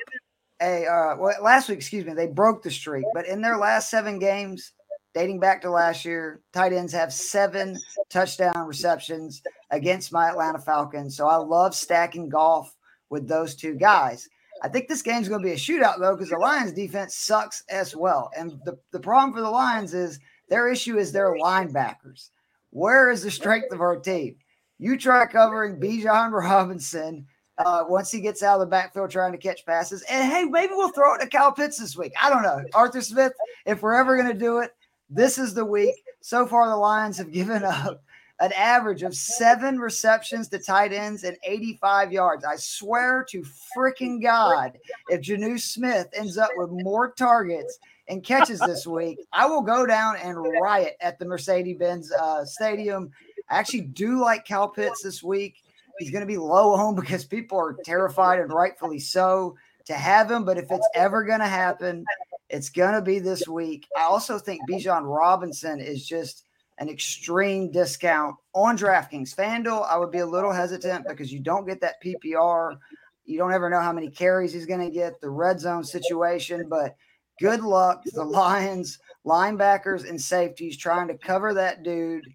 [0.60, 3.90] a, uh, well, last week, excuse me, they broke the streak, but in their last
[3.90, 4.74] seven games,
[5.14, 6.42] dating back to last year.
[6.54, 7.78] Tight ends have seven
[8.10, 11.16] touchdown receptions against my Atlanta Falcons.
[11.16, 12.76] So I love stacking Goff
[13.10, 14.30] with those two guys.
[14.64, 17.64] I think this game's going to be a shootout, though, because the Lions defense sucks
[17.70, 18.30] as well.
[18.38, 20.20] And the, the problem for the Lions is
[20.50, 22.30] their issue is their linebackers.
[22.70, 24.36] Where is the strength of our team?
[24.78, 27.26] You try covering Bijan Robinson
[27.58, 30.04] uh, once he gets out of the backfield trying to catch passes.
[30.04, 32.14] And hey, maybe we'll throw it to Kyle Pitts this week.
[32.22, 32.64] I don't know.
[32.74, 33.34] Arthur Smith,
[33.66, 34.72] if we're ever going to do it,
[35.12, 35.96] this is the week.
[36.22, 38.04] So far, the Lions have given up
[38.40, 42.44] an average of seven receptions to tight ends and 85 yards.
[42.44, 43.46] I swear to
[43.78, 49.46] freaking God, if Jonnu Smith ends up with more targets and catches this week, I
[49.46, 53.12] will go down and riot at the Mercedes Benz uh, Stadium.
[53.50, 55.62] I actually do like Kyle Pitts this week.
[56.00, 60.32] He's going to be low home because people are terrified and rightfully so to have
[60.32, 60.46] him.
[60.46, 62.06] But if it's ever going to happen,
[62.52, 63.88] it's going to be this week.
[63.98, 66.44] I also think Bijan Robinson is just
[66.80, 69.34] an extreme discount on DraftKings.
[69.34, 72.78] FanDuel, I would be a little hesitant because you don't get that PPR.
[73.24, 76.68] You don't ever know how many carries he's going to get, the red zone situation.
[76.70, 76.96] But
[77.40, 82.26] good luck to the Lions, linebackers, and safeties trying to cover that dude.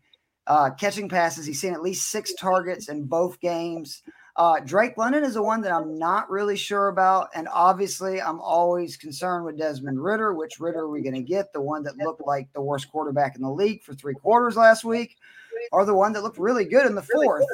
[0.46, 4.02] Uh, catching passes, he's seen at least six targets in both games.
[4.36, 7.30] Uh, Drake London is the one that I'm not really sure about.
[7.34, 10.34] And obviously, I'm always concerned with Desmond Ridder.
[10.34, 11.52] Which Ridder are we going to get?
[11.52, 14.84] The one that looked like the worst quarterback in the league for three quarters last
[14.84, 15.16] week,
[15.72, 17.46] or the one that looked really good in the fourth?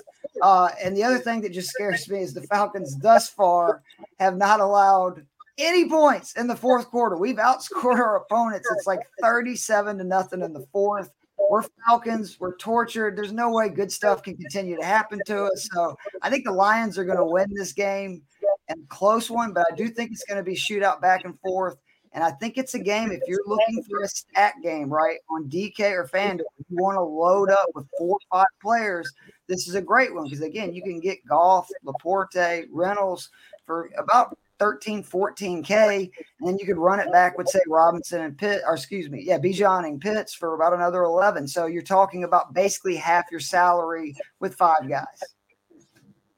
[0.42, 3.82] Uh, and the other thing that just scares me is the Falcons thus far
[4.18, 5.24] have not allowed
[5.58, 7.16] any points in the fourth quarter.
[7.16, 8.68] We've outscored our opponents.
[8.72, 11.10] It's like 37 to nothing in the fourth.
[11.52, 12.40] We're Falcons.
[12.40, 13.14] We're tortured.
[13.14, 15.68] There's no way good stuff can continue to happen to us.
[15.70, 18.22] So I think the Lions are going to win this game
[18.68, 21.76] and close one, but I do think it's going to be shootout back and forth.
[22.14, 25.50] And I think it's a game if you're looking for a stat game, right, on
[25.50, 26.38] DK or FanDuel,
[26.70, 29.12] you want to load up with four or five players.
[29.46, 33.28] This is a great one because again, you can get Goff, Laporte, Reynolds
[33.66, 36.10] for about 13, 14K.
[36.38, 39.20] And then you could run it back with, say, Robinson and Pitt, or excuse me,
[39.20, 41.48] yeah, Bijan and Pitts for about another 11.
[41.48, 45.04] So you're talking about basically half your salary with five guys.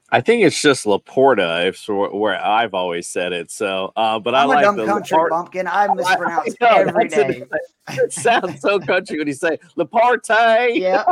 [0.09, 3.51] I think it's just Laporta, if where I've always said it.
[3.51, 5.67] So, uh, but I'm I like dumb the country bumpkin.
[5.67, 7.43] I mispronounce I, no, every day.
[7.89, 10.29] it sounds so country when you say Laporte.
[10.75, 11.03] Yeah,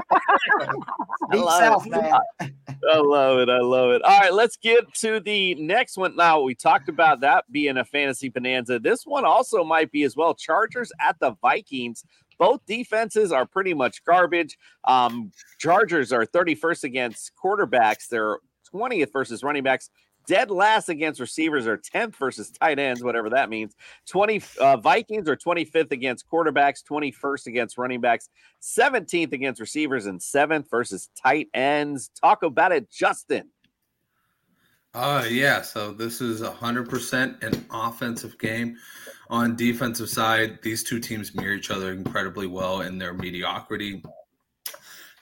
[1.32, 2.14] deep south, man.
[2.92, 3.50] I love it.
[3.50, 4.02] I love it.
[4.04, 6.16] All right, let's get to the next one.
[6.16, 8.80] Now we talked about that being a fantasy bonanza.
[8.80, 10.34] This one also might be as well.
[10.34, 12.04] Chargers at the Vikings.
[12.40, 14.58] Both defenses are pretty much garbage.
[14.86, 18.08] Um, Chargers are 31st against quarterbacks.
[18.10, 18.40] They're
[18.74, 19.90] 20th versus running backs.
[20.28, 23.76] Dead last against receivers or 10th versus tight ends, whatever that means.
[24.08, 28.30] 20 uh, Vikings are 25th against quarterbacks, 21st against running backs,
[28.62, 32.10] 17th against receivers, and 7th versus tight ends.
[32.20, 33.50] Talk about it, Justin.
[34.96, 38.78] Uh yeah, so this is a hundred percent an offensive game.
[39.32, 44.04] On defensive side, these two teams mirror each other incredibly well in their mediocrity.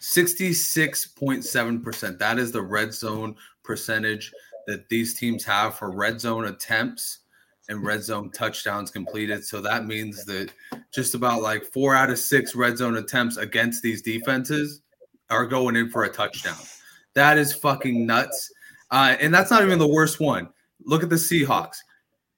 [0.01, 2.17] 66.7%.
[2.17, 4.33] That is the red zone percentage
[4.67, 7.19] that these teams have for red zone attempts
[7.69, 9.45] and red zone touchdowns completed.
[9.45, 10.51] So that means that
[10.93, 14.81] just about like four out of six red zone attempts against these defenses
[15.29, 16.57] are going in for a touchdown.
[17.13, 18.51] That is fucking nuts.
[18.89, 20.49] Uh, and that's not even the worst one.
[20.85, 21.77] Look at the Seahawks.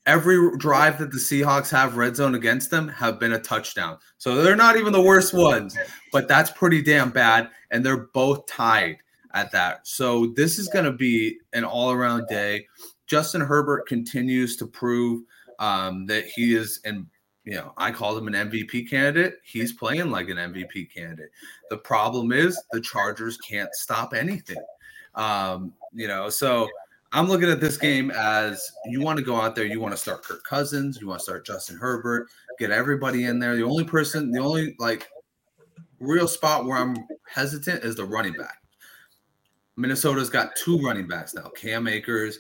[0.05, 3.97] Every drive that the Seahawks have red zone against them have been a touchdown.
[4.17, 5.77] So they're not even the worst ones,
[6.12, 7.49] but that's pretty damn bad.
[7.71, 8.97] And they're both tied
[9.34, 9.88] at that.
[9.88, 12.67] So this is going to be an all around day.
[13.08, 15.24] Justin Herbert continues to prove
[15.60, 17.08] um, that he is, and
[17.43, 19.36] you know, I called him an MVP candidate.
[19.43, 21.30] He's playing like an MVP candidate.
[21.69, 24.63] The problem is the Chargers can't stop anything.
[25.15, 26.69] Um, you know, so
[27.12, 29.98] I'm looking at this game as you want to go out there, you want to
[29.98, 33.56] start Kirk Cousins, you want to start Justin Herbert, get everybody in there.
[33.56, 35.08] The only person, the only like
[36.00, 36.96] real spot where I'm
[37.28, 38.62] hesitant is the running back.
[39.75, 42.39] Minnesota's got two running backs now Cam Akers,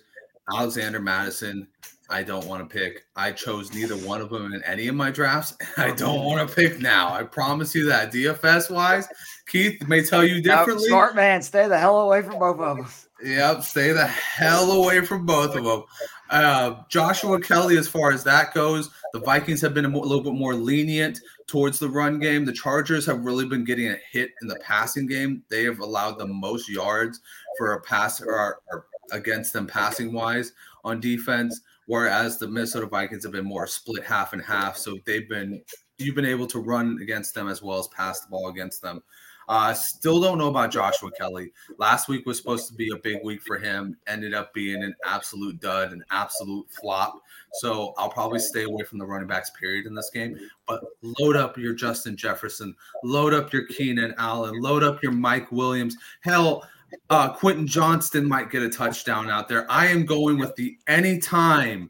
[0.53, 1.67] Alexander Mattison.
[2.09, 3.05] I don't want to pick.
[3.15, 5.55] I chose neither one of them in any of my drafts.
[5.77, 7.11] I don't want to pick now.
[7.13, 8.11] I promise you that.
[8.11, 9.07] DFS wise,
[9.47, 10.89] Keith may tell you differently.
[10.89, 12.87] smart man, stay the hell away from both of them.
[13.23, 15.83] Yep, stay the hell away from both of them.
[16.29, 20.07] Uh, Joshua Kelley, as far as that goes, the Vikings have been a, more, a
[20.07, 22.45] little bit more lenient towards the run game.
[22.45, 25.43] The Chargers have really been getting a hit in the passing game.
[25.49, 27.19] They have allowed the most yards
[27.57, 30.53] for a pass or, or against them passing wise
[30.83, 34.77] on defense, whereas the Minnesota Vikings have been more split half and half.
[34.77, 35.61] So they've been
[35.97, 39.01] you've been able to run against them as well as pass the ball against them.
[39.47, 41.51] Uh, still don't know about Joshua Kelley.
[41.77, 43.97] Last week was supposed to be a big week for him.
[44.07, 47.19] Ended up being an absolute dud, an absolute flop.
[47.53, 50.37] So I'll probably stay away from the running backs period in this game.
[50.67, 55.51] But load up your Justin Jefferson, load up your Keenan Allen, load up your Mike
[55.51, 55.97] Williams.
[56.21, 56.67] Hell,
[57.09, 59.69] uh, Quentin Johnston might get a touchdown out there.
[59.69, 61.89] I am going with the anytime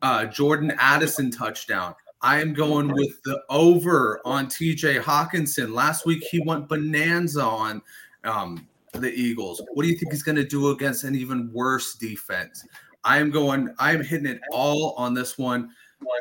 [0.00, 1.94] uh, Jordan Addison touchdown.
[2.22, 5.74] I am going with the over on TJ Hockenson.
[5.74, 7.82] Last week he went bonanza on
[8.22, 9.60] um, the Eagles.
[9.72, 12.64] What do you think he's going to do against an even worse defense?
[13.04, 15.70] I am going, I am hitting it all on this one.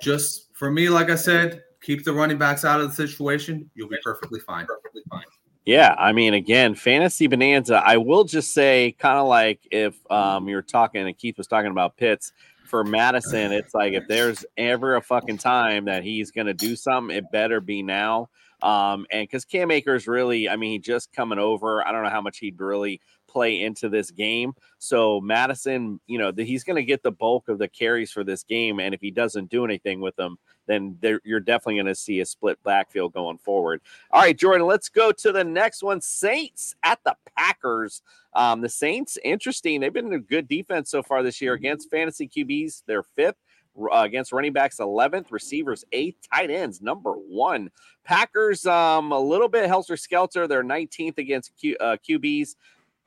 [0.02, 3.70] Just for me, like I said, keep the running backs out of the situation.
[3.76, 4.66] You'll be perfectly fine.
[4.66, 5.26] Perfectly fine.
[5.66, 7.84] Yeah, I mean, again, fantasy bonanza.
[7.86, 11.70] I will just say, kind of like if um, you're talking and Keith was talking
[11.70, 12.34] about Pitts
[12.66, 17.16] for Mattison, it's like if there's ever a fucking time that he's to do something,
[17.16, 18.30] it better be now.
[18.62, 21.86] Um, and because Cam Akers really, I mean, he just coming over.
[21.86, 24.54] I don't know how much he'd really play into this game.
[24.78, 28.24] So Mattison, you know, the, he's going to get the bulk of the carries for
[28.24, 28.80] this game.
[28.80, 32.26] And if he doesn't do anything with them, then you're definitely going to see a
[32.26, 33.82] split backfield going forward.
[34.12, 36.02] All right, Jordan, let's go to the next one.
[36.02, 38.02] Saints at the Packers.
[38.34, 39.80] Um, the Saints, interesting.
[39.80, 42.84] They've been a good defense so far this year against fantasy QBs.
[42.86, 43.38] They're fifth.
[43.80, 47.72] Uh, against running backs 11th, receivers 8th, tight ends number one.
[48.04, 50.46] Packers, um, a little bit helter skelter.
[50.46, 52.56] They're 19th against Q, uh, QBs,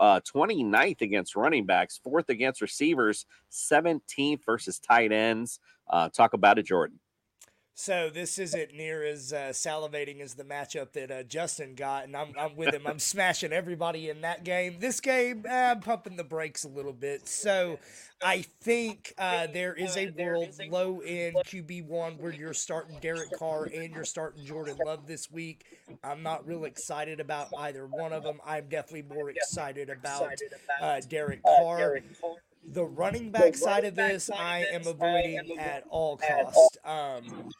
[0.01, 5.61] uh, 29th against running backs, fourth against receivers, 17th versus tight ends.
[5.89, 6.99] Uh, talk about it, Jordan.
[7.77, 12.17] So this isn't near as uh, salivating as the matchup that uh, Justin got, and
[12.17, 12.87] I'm, I'm with him.
[12.87, 14.77] I'm smashing everybody in that game.
[14.79, 17.27] This game, uh, I'm pumping the brakes a little bit.
[17.27, 17.81] So
[18.23, 23.33] I think uh, there is a world low end QB one where you're starting Derek
[23.37, 25.65] Carr and you're starting Jordan Love this week.
[26.05, 28.39] I'm not real excited about either one of them.
[28.47, 30.31] I'm definitely more excited about
[30.81, 31.99] uh, Derek Carr.
[32.67, 36.79] The running back side of this, I am avoiding at all cost.
[36.85, 37.51] Um,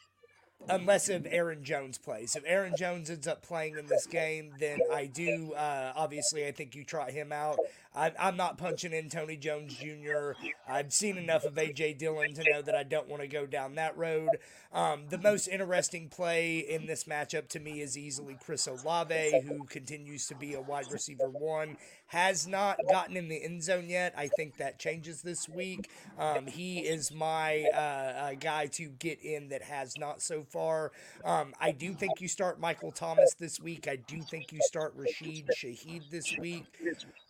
[0.67, 2.35] unless if Aaron Jones plays.
[2.35, 5.53] If Aaron Jones ends up playing in this game, then I do.
[5.53, 7.57] Uh, obviously, I think you trot him out.
[7.95, 10.33] I, I'm not punching in Tony Jones Jr.
[10.67, 13.75] I've seen enough of AJ Dillon to know that I don't want to go down
[13.75, 14.29] that road.
[14.73, 19.63] Um, the most interesting play in this matchup to me is easily Chris Olave, who
[19.63, 21.77] continues to be a wide receiver one.
[22.07, 24.13] Has not gotten in the end zone yet.
[24.17, 25.89] I think that changes this week.
[26.19, 30.91] Um, he is my uh, uh, guy to get in that has not so far.
[31.23, 33.87] Um, I do think you start Michael Thomas this week.
[33.87, 36.65] I do think you start Rashid Shaheed this week.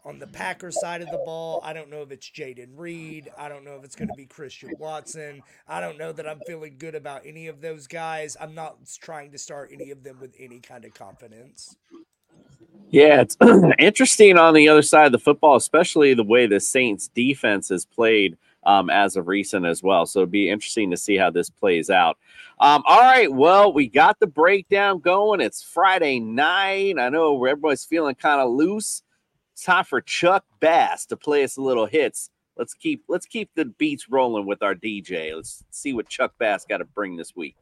[0.06, 3.32] On the Packers side of the ball, I don't know if it's Jayden Reed.
[3.38, 5.44] I don't know if it's going to be Christian Watson.
[5.68, 8.38] I don't know that I'm feeling good about any of those guys.
[8.42, 11.78] I'm not trying to start any of them with any kind of confidence.
[12.92, 13.38] Yeah, it's
[13.80, 17.86] interesting on the other side of the football, especially the way the Saints defense has
[17.86, 18.38] played.
[18.66, 20.06] um, as of recent as well.
[20.06, 22.18] So it'd be interesting to see how this plays out.
[22.60, 25.42] Um, all right, well, we got the breakdown going.
[25.42, 26.98] It's Friday night.
[27.00, 29.04] I know everybody's feeling kind of loose.
[29.64, 32.30] Time for Chuck Bass to play us a little hits.
[32.58, 35.34] Let's keep let's keep the beats rolling with our DJ.
[35.34, 37.56] Let's see what Chuck Bass got to bring this week.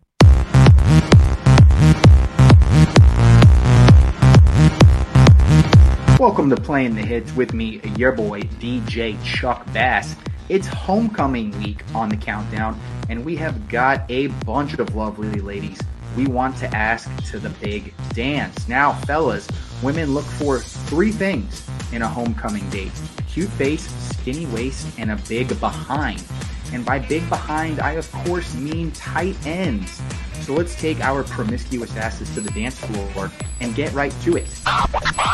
[6.19, 10.15] Welcome to Playing the Hits with me, your boy DJ Chuck Bass.
[10.49, 12.79] It's homecoming week on the countdown,
[13.09, 15.79] and we have got a bunch of lovely ladies
[16.15, 18.67] we want to ask to the big dance.
[18.67, 19.47] Now, fellas,
[19.81, 22.91] women look for three things in a homecoming date
[23.27, 26.23] cute face, skinny waist, and a big behind.
[26.71, 30.01] And by big behind, I of course mean tight ends.
[30.41, 34.47] So let's take our promiscuous asses to the dance floor and get right to it.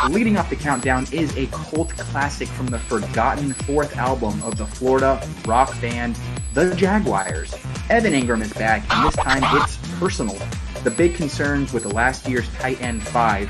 [0.10, 4.66] Leading off the countdown is a cult classic from the forgotten fourth album of the
[4.66, 6.18] Florida rock band
[6.54, 7.56] The Jaguars.
[7.90, 10.38] Evan Engram is back, and this time it's personal.
[10.84, 13.50] The big concerns with last year's tight end five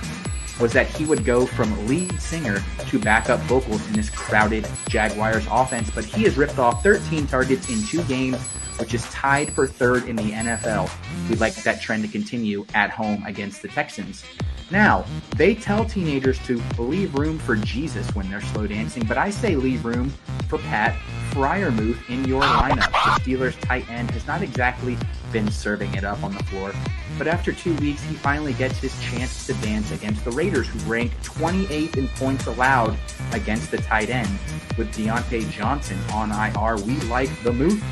[0.60, 5.46] was that he would go from lead singer to backup vocals in this crowded Jaguars
[5.50, 8.38] offense, but he has ripped off 13 targets in two games,
[8.80, 10.90] which is tied for third in the NFL.
[11.30, 14.24] We'd like that trend to continue at home against the Texans.
[14.72, 15.04] Now,
[15.36, 19.56] they tell teenagers to leave room for Jesus when they're slow dancing, but I say
[19.56, 20.14] leave room
[20.48, 20.96] for Pat
[21.32, 22.92] Freiermuth in your lineup.
[22.92, 24.96] The Steelers tight end has not exactly
[25.32, 26.72] been serving it up on the floor,
[27.18, 30.80] but after two weeks, he finally gets his chance to dance against the Raiders, who
[30.92, 32.96] rank 28th in points allowed
[33.32, 34.30] against the tight end.
[34.78, 37.84] With Diontae Johnson on IR, we like the move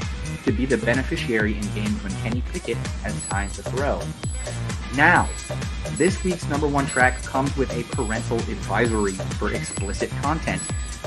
[0.47, 4.01] to be the beneficiary in games when Kenny Pickett has time to throw.
[4.95, 5.27] Now,
[5.97, 10.61] this week's number one track comes with a parental advisory for explicit content.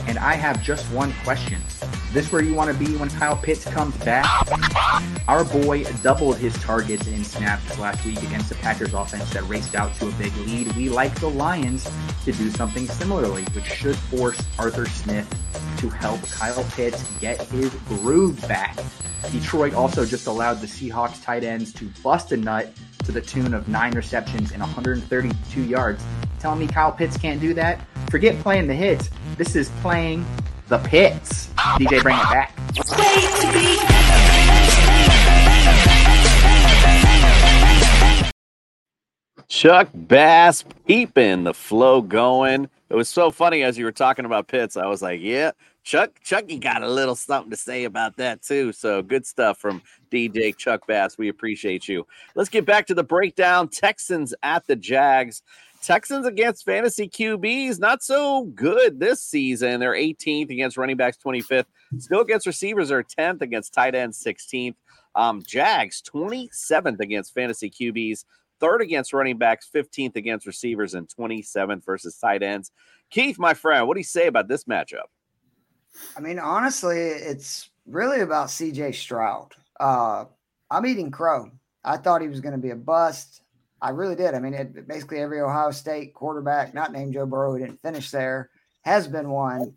[0.07, 1.61] And I have just one question.
[2.13, 4.27] This where you want to be when Kyle Pitts comes back?
[5.29, 9.75] Our boy doubled his targets in snaps last week against the Packers offense that raced
[9.75, 10.75] out to a big lead.
[10.77, 11.89] We like the Lions
[12.25, 15.29] to do something similarly, which should force Arthur Smith
[15.79, 18.79] to help Kyle Pitts get his groove back.
[19.31, 22.73] Detroit also just allowed the Seahawks tight ends to bust a nut
[23.05, 26.03] to the tune of nine receptions and 132 yards.
[26.39, 27.81] Telling me Kyle Pitts can't do that?
[28.11, 29.11] Forget playing the hits.
[29.37, 30.25] This is playing
[30.69, 31.49] the pits.
[31.57, 32.57] DJ, bring it back.
[39.49, 42.71] Chuck Bass keeping the flow going.
[42.91, 44.77] It was so funny as you were talking about Pitts.
[44.77, 45.53] I was like, yeah,
[45.85, 48.73] Chuck, Chucky got a little something to say about that too.
[48.73, 51.17] So good stuff from DJ Chuck Bass.
[51.17, 52.05] We appreciate you.
[52.35, 53.69] Let's get back to the breakdown.
[53.69, 55.43] Texans at the Jags.
[55.83, 59.81] Texans against fantasy QBs, not so good this season.
[59.81, 61.65] They're 18th against running backs, 25th.
[61.99, 64.75] Still against receivers, are 10th against tight ends, 16th.
[65.15, 68.25] Um, Jags, 27th against fantasy QBs,
[68.61, 72.71] third against running backs, 15th against receivers, and 27th versus tight ends.
[73.11, 75.09] Keith, my friend, what do you say about this matchup?
[76.17, 79.55] I mean, honestly, it's really about CJ Stroud.
[79.79, 80.27] Uh,
[80.71, 81.51] I'm eating crow.
[81.85, 83.43] I thought he was going to be a bust.
[83.83, 84.35] I really did.
[84.35, 88.11] I mean, it, basically every Ohio State quarterback, not named Joe Burrow, who didn't finish
[88.11, 88.51] there,
[88.83, 89.75] has been one.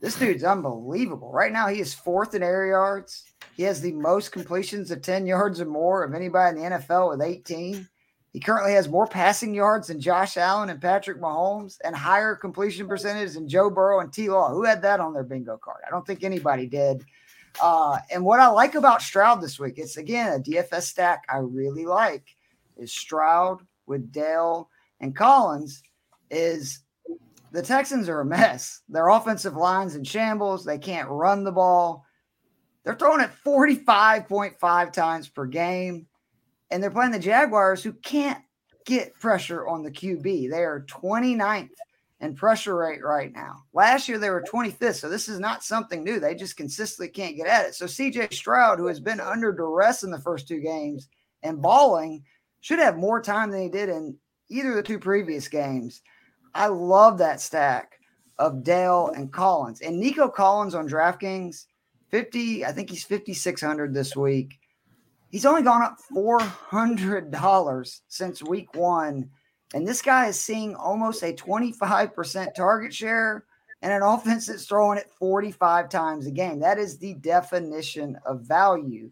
[0.00, 1.30] This dude's unbelievable.
[1.32, 3.24] Right now, he is fourth in air yards.
[3.56, 7.10] He has the most completions of 10 yards or more of anybody in the NFL
[7.10, 7.88] with 18.
[8.32, 12.88] He currently has more passing yards than Josh Allen and Patrick Mahomes and higher completion
[12.88, 14.48] percentage than Joe Burrow and T Law.
[14.48, 15.82] Who had that on their bingo card?
[15.86, 17.04] I don't think anybody did.
[17.62, 21.38] Uh, and what I like about Stroud this week, it's again a DFS stack I
[21.38, 22.24] really like,
[22.78, 25.82] is Stroud with Dell and Collins.
[26.30, 26.80] Is
[27.50, 28.80] the Texans are a mess.
[28.88, 30.64] Their offensive line's in shambles.
[30.64, 32.06] They can't run the ball.
[32.82, 36.06] They're throwing it 45.5 times per game
[36.72, 38.42] and they're playing the Jaguars who can't
[38.86, 40.50] get pressure on the QB.
[40.50, 41.68] They are 29th
[42.20, 43.64] in pressure rate right now.
[43.74, 46.18] Last year they were 25th, so this is not something new.
[46.18, 47.74] They just consistently can't get at it.
[47.74, 51.08] So CJ Stroud, who has been under duress in the first two games
[51.42, 52.24] and balling,
[52.60, 54.16] should have more time than he did in
[54.48, 56.00] either of the two previous games.
[56.54, 57.98] I love that stack
[58.38, 59.80] of Dell and Collins.
[59.80, 61.66] And Nico Collins on DraftKings,
[62.10, 64.58] 50, I think he's 5,600 this week.
[65.32, 69.30] He's only gone up $400 since week one.
[69.72, 73.46] And this guy is seeing almost a 25% target share
[73.80, 76.60] and an offense that's throwing it 45 times a game.
[76.60, 79.10] That is the definition of value.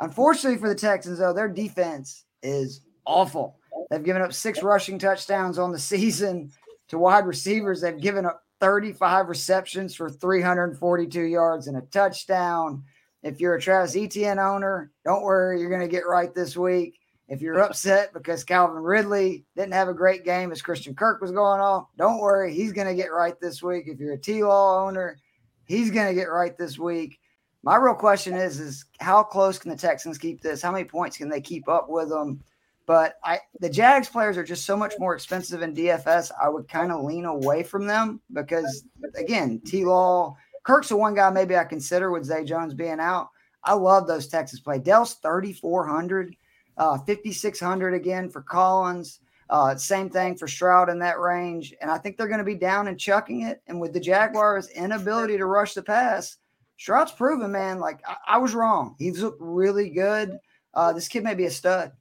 [0.00, 3.58] Unfortunately for the Texans, though, their defense is awful.
[3.90, 6.50] They've given up six rushing touchdowns on the season
[6.88, 7.82] to wide receivers.
[7.82, 12.84] They've given up 35 receptions for 342 yards and a touchdown.
[13.22, 16.98] If you're a Travis Etienne owner, don't worry, you're going to get right this week.
[17.28, 21.30] If you're upset because Calvin Ridley didn't have a great game as Christian Kirk was
[21.30, 23.84] going off, don't worry, he's going to get right this week.
[23.86, 25.16] If you're a T Law owner,
[25.64, 27.20] he's going to get right this week.
[27.62, 30.60] My real question is, is how close can the Texans keep this?
[30.60, 32.42] How many points can they keep up with them?
[32.86, 36.32] But I, the Jags players are just so much more expensive in DFS.
[36.42, 41.14] I would kind of lean away from them because, again, T Law, Kirk's the one
[41.14, 43.28] guy maybe I consider with Zay Jones being out.
[43.64, 44.78] I love those Texas play.
[44.78, 46.36] Dell's 3,400,
[46.76, 49.20] uh, 5,600 again for Collins.
[49.50, 51.74] Uh, same thing for Stroud in that range.
[51.80, 53.60] And I think they're going to be down and chucking it.
[53.66, 56.38] And with the Jaguars' inability to rush the pass,
[56.78, 58.96] Stroud's proven, man, like I, I was wrong.
[58.98, 60.38] He's looked really good.
[60.74, 61.92] Uh, this kid may be a stud.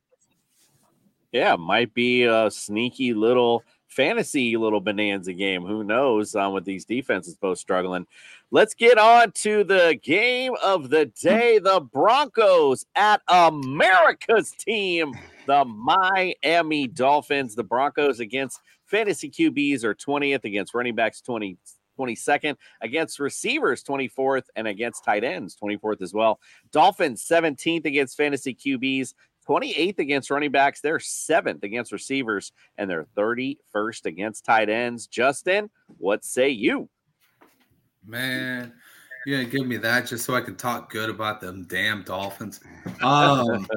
[1.32, 5.64] Yeah, might be a sneaky little fantasy little bonanza game.
[5.64, 8.08] Who knows um, with these defenses both struggling.
[8.50, 11.60] Let's get on to the game of the day.
[11.60, 15.14] The Broncos at America's team,
[15.46, 17.56] the Miami Dolphins.
[17.56, 21.58] The Broncos against fantasy QBs are 20th, against running backs 20,
[22.00, 26.40] 22nd, against receivers 24th, and against tight ends 24th as well.
[26.72, 29.14] Dolphins 17th against fantasy QBs,
[29.52, 30.80] 28th against running backs.
[30.80, 35.08] They're seventh against receivers, and they're 31st against tight ends.
[35.08, 36.90] Justin, what say you?
[38.06, 38.74] Man,
[39.26, 42.60] you gonna give me that just so I can talk good about them damn Dolphins.
[43.02, 43.68] Um,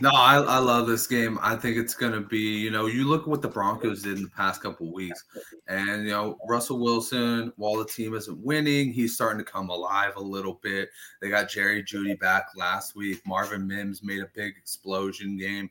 [0.00, 1.38] no, I, I love this game.
[1.42, 4.24] I think it's gonna be, you know, you look at what the Broncos did in
[4.24, 5.24] the past couple weeks,
[5.66, 10.16] and you know, Russell Wilson, while the team isn't winning, he's starting to come alive
[10.16, 10.88] a little bit.
[11.20, 13.20] They got Jerry Jeudy back last week.
[13.26, 15.70] Marvin Mims made a big explosion game.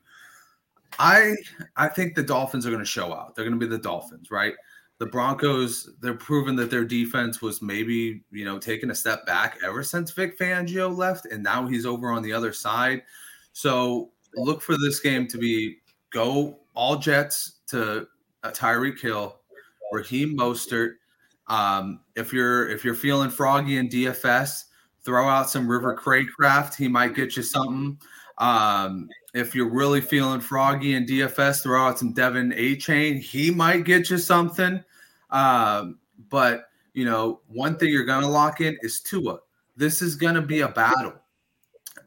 [0.99, 1.35] I
[1.75, 3.35] I think the Dolphins are gonna show out.
[3.35, 4.53] They're gonna be the Dolphins, right?
[4.99, 9.57] The Broncos, they're proven that their defense was maybe, you know, taking a step back
[9.63, 13.03] ever since Vic Fangio left, and now he's over on the other side.
[13.53, 15.77] So look for this game to be
[16.11, 18.07] go all Jets to
[18.43, 19.39] uh, Tyreek Hill,
[19.91, 20.93] Raheem Mostert.
[21.47, 24.63] Um, if you're if you're feeling froggy in DFS,
[25.03, 26.75] throw out some River Cracraft.
[26.75, 27.97] He might get you something.
[28.37, 33.19] Um, if you're really feeling froggy in DFS, throw out some De'Von Achane.
[33.19, 34.83] He might get you something.
[35.29, 39.39] Um, but you know, one thing you're gonna lock in is Tua.
[39.75, 41.13] This is gonna be a battle,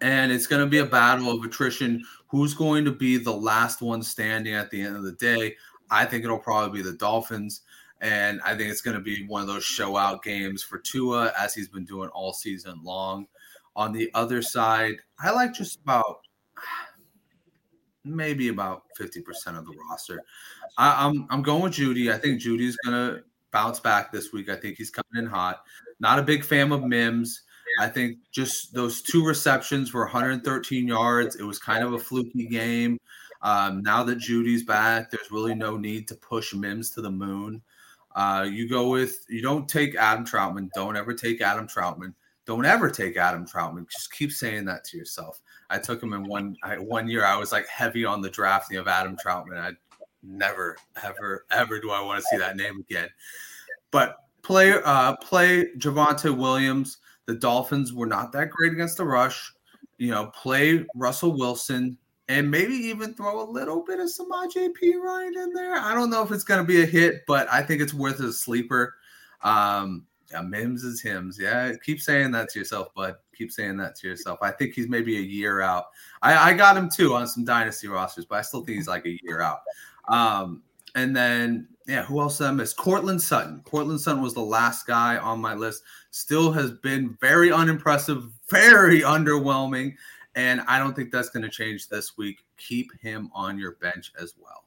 [0.01, 2.05] and it's gonna be a battle of attrition.
[2.29, 5.57] Who's going to be the last one standing at the end of the day?
[5.91, 7.63] I think it'll probably be the Dolphins,
[8.01, 11.33] and I think it's going to be one of those show out games for Tua
[11.37, 13.27] as he's been doing all season long.
[13.77, 16.21] On the other side, I like just about
[18.05, 19.23] maybe about 50%
[19.59, 20.21] of the roster.
[20.77, 22.13] I, am I'm, I'm going with Jeudy.
[22.13, 24.49] I think Jeudy's gonna bounce back this week.
[24.49, 25.63] I think he's coming in hot.
[25.99, 27.43] Not a big fan of Mims.
[27.79, 31.37] I think just those two receptions for 113 yards.
[31.37, 32.99] It was kind of a fluky game.
[33.43, 37.63] Um, now that Jeudy's back, there's really no need to push Mims to the moon.
[38.15, 40.69] Uh, you go with you don't take Adam Trautman.
[40.75, 42.15] Don't ever take Adam Trautman.
[42.51, 43.89] Don't ever take Adam Trautman.
[43.89, 45.41] Just keep saying that to yourself.
[45.71, 47.25] I took him in one I, one year.
[47.25, 49.57] I was like heavy on the drafting of Adam Trautman.
[49.57, 49.71] I
[50.25, 53.09] never, ever, ever do I want to see that name again.
[53.93, 56.99] But play uh play Javonte Williams.
[57.27, 59.55] The Dolphins were not that great against the rush.
[59.99, 65.41] You know, play Russell Wilson and maybe even throw a little bit of Samaje Perine
[65.41, 65.77] in there.
[65.77, 68.19] I don't know if it's going to be a hit, but I think it's worth
[68.19, 68.97] a sleeper.
[69.43, 71.39] Um, yeah, Mims is hymns.
[71.39, 73.17] Yeah, keep saying that to yourself, bud.
[73.37, 74.39] Keep saying that to yourself.
[74.43, 75.87] I think he's maybe a year out.
[76.23, 79.07] I, I got him too on some dynasty rosters, but I still think he's like
[79.07, 79.61] a year out.
[80.09, 80.63] Um,
[80.95, 82.73] and then yeah, who else did I miss?
[82.73, 83.63] Courtland Sutton.
[83.65, 85.83] Courtland Sutton was the last guy on my list.
[86.11, 89.95] Still has been very unimpressive, very underwhelming,
[90.37, 92.45] and I don't think that's going to change this week.
[92.57, 94.65] Keep him on your bench as well.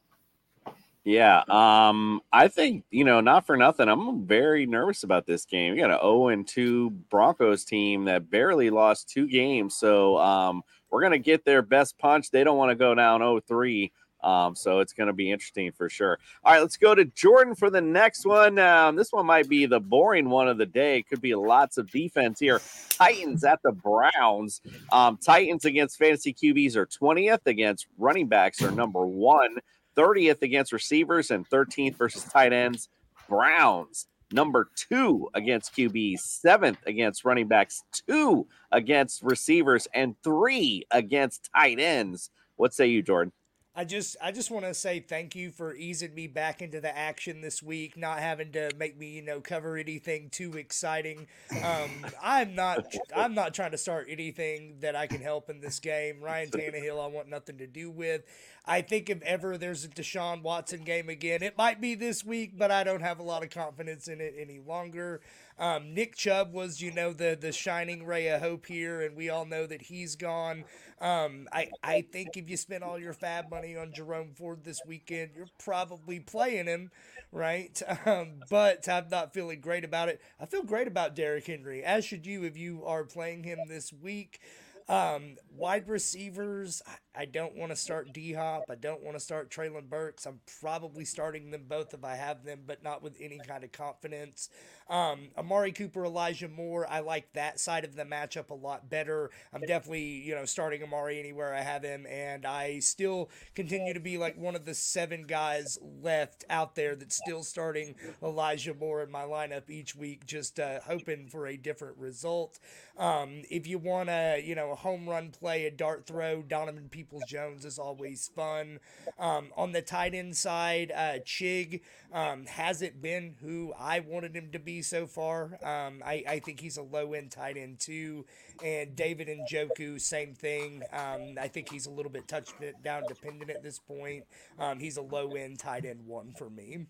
[1.04, 3.88] Yeah, um, I think you know, not for nothing.
[3.88, 5.74] I'm very nervous about this game.
[5.74, 10.62] You got an 0 and 2 Broncos team that barely lost two games, so um,
[10.90, 12.30] we're gonna get their best punch.
[12.30, 13.90] They don't want to go down 0-3.
[14.24, 16.18] Um, so it's going to be interesting for sure.
[16.42, 18.58] All right, let's go to Jordan for the next one.
[18.58, 21.02] Um, this one might be the boring one of the day.
[21.02, 22.62] Could be lots of defense here.
[22.88, 24.62] Titans at the Browns.
[24.90, 29.58] Um, Titans against fantasy QBs are 20th, against running backs are number one.
[29.96, 32.88] 30th against receivers and 13th versus tight ends.
[33.28, 41.50] Browns, number two against QBs, seventh against running backs, two against receivers, and three against
[41.54, 42.30] tight ends.
[42.56, 43.32] What say you, Jordan?
[43.76, 46.96] I just I just want to say thank you for easing me back into the
[46.96, 51.26] action this week, not having to make me you know cover anything too exciting.
[51.60, 51.90] Um,
[52.22, 56.20] I'm not I'm not trying to start anything that I can help in this game.
[56.22, 58.22] Ryan Tannehill, I want nothing to do with.
[58.64, 62.56] I think if ever there's a Deshaun Watson game again, it might be this week,
[62.56, 65.20] but I don't have a lot of confidence in it any longer.
[65.58, 69.30] Um, Nick Chubb was, you know, the the shining ray of hope here, and we
[69.30, 70.64] all know that he's gone.
[71.00, 74.80] Um, I I think if you spend all your FAAB money on Jerome Ford this
[74.86, 76.90] weekend, you're probably playing him,
[77.32, 77.80] right?
[78.06, 80.20] Um, but I'm not feeling great about it.
[80.38, 83.92] I feel great about Derrick Henry, as should you if you are playing him this
[83.92, 84.40] week.
[84.86, 86.82] Um, wide receivers,
[87.16, 88.64] I, don't want to start D Hop.
[88.68, 90.26] I don't want to start Treylon Burks.
[90.26, 93.72] I'm probably starting them both if I have them, but not with any kind of
[93.72, 94.50] confidence.
[94.90, 99.30] Um, Amari Cooper, Elijah Moore, I like that side of the matchup a lot better.
[99.54, 104.00] I'm definitely, you know, starting Amari anywhere I have him, and I still continue to
[104.00, 109.02] be like one of the seven guys left out there that's still starting Elijah Moore
[109.02, 112.58] in my lineup each week, just uh, hoping for a different result.
[112.98, 117.24] Um, if you want to, you know, home run play, a dart throw, Donovan Peoples
[117.28, 118.80] Jones is always fun.
[119.18, 121.80] Um, on the tight end side, uh, Chig
[122.12, 125.58] um, hasn't been who I wanted him to be so far.
[125.62, 128.24] Um, I, I think he's a low end tight end too.
[128.62, 130.82] And David Njoku, same thing.
[130.92, 134.24] Um, I think he's a little bit touchdown dependent at this point.
[134.58, 136.86] Um, he's a low end tight end one for me.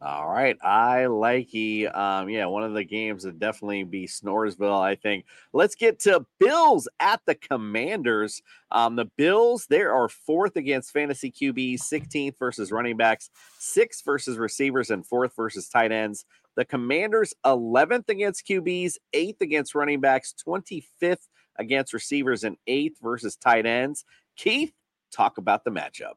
[0.00, 1.88] All right, I like he.
[1.88, 4.80] Um, yeah, one of the games that definitely be Snoresville.
[4.80, 5.24] I think.
[5.52, 8.40] Let's get to Bills at the Commanders.
[8.70, 14.38] Um, the Bills they are fourth against fantasy QBs, 16th versus running backs, sixth versus
[14.38, 16.24] receivers, and fourth versus tight ends.
[16.54, 21.26] The Commanders 11th against QBs, eighth against running backs, 25th
[21.56, 24.04] against receivers, and eighth versus tight ends.
[24.36, 24.72] Keith,
[25.10, 26.14] talk about the matchup.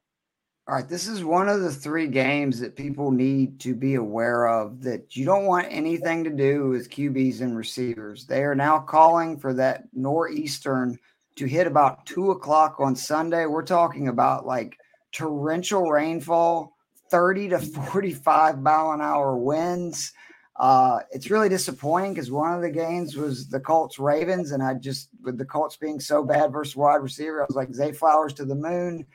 [0.72, 4.48] All right, this is one of the three games that people need to be aware
[4.48, 8.26] of that you don't want anything to do with QBs and receivers.
[8.26, 10.98] They are now calling for that northeastern
[11.36, 13.48] to hit about two o'clock on Sunday.
[13.48, 14.78] We're talking about like
[15.12, 16.78] torrential rainfall,
[17.10, 20.14] 30 to 45 mile an hour winds.
[20.56, 24.76] Uh, it's really disappointing because one of the games was the Colts Ravens, and I
[24.76, 28.32] just with the Colts being so bad versus wide receiver, I was like Zay Flowers
[28.36, 29.06] to the moon.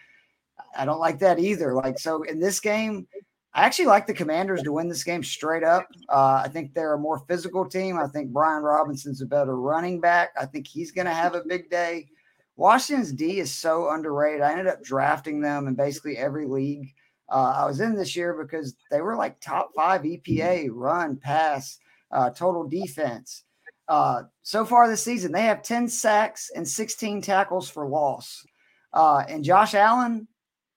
[0.77, 1.75] I don't like that either.
[1.75, 3.07] Like, so in this game,
[3.55, 5.89] I actually like the Commanders to win this game straight up.
[6.09, 7.99] Uh, I think they're a more physical team.
[7.99, 10.31] I think Brian Robinson's a better running back.
[10.39, 12.09] I think he's going to have a big day.
[12.57, 14.43] Washington's D is so underrated.
[14.43, 16.93] I ended up drafting them in basically every league
[17.29, 21.79] uh, I was in this year because they were like top five EPA run, pass,
[22.13, 23.45] uh, total defense.
[23.89, 28.45] Uh, so far this season, they have 10 sacks and 16 tackles for loss.
[28.93, 30.29] Uh, and Josh Allen,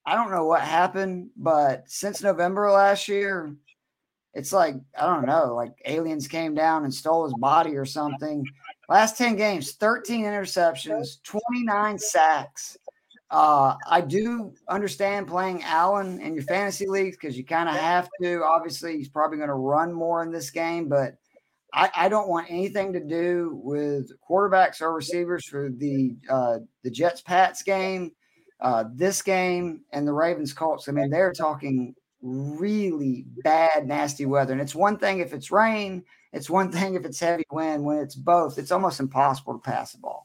[0.06, 3.56] I don't know what happened, but since November last year,
[4.34, 8.44] it's like, I don't know, like aliens came down and stole his body or something.
[8.88, 12.78] Last 10 games, 13 interceptions, 29 sacks.
[13.32, 18.10] Uh, I do understand playing Allen in your fantasy leagues because you kind of have
[18.22, 18.44] to.
[18.44, 21.16] Obviously, he's probably going to run more in this game, but
[21.72, 26.90] I, I, don't want anything to do with quarterbacks or receivers for the uh, the
[26.90, 28.12] Jets Pats game
[28.62, 34.52] uh, this game and the Ravens Colts, I mean, they're talking really bad, nasty weather.
[34.52, 36.04] And it's one thing if it's rain,
[36.34, 37.84] it's one thing if it's heavy wind.
[37.84, 40.24] When it's both, it's almost impossible to pass the ball.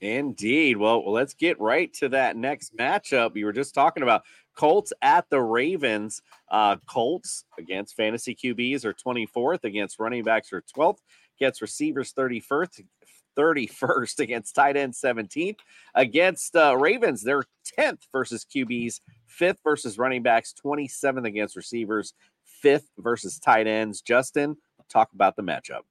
[0.00, 0.76] Indeed.
[0.76, 3.34] Well, let's get right to that next matchup.
[3.34, 4.22] You were just talking about
[4.54, 6.22] Colts at the Ravens.
[6.48, 10.98] Uh, Colts against fantasy QBs are 24th, against running backs are 12th,
[11.40, 12.84] against receivers 31st,
[13.38, 15.58] 31st against tight end 17th.
[15.94, 17.44] Against uh, Ravens, they're
[17.78, 19.00] 10th versus QBs,
[19.40, 22.14] 5th versus running backs, 27th against receivers,
[22.64, 24.00] 5th versus tight ends.
[24.00, 24.56] Justin,
[24.88, 25.82] talk about the matchup.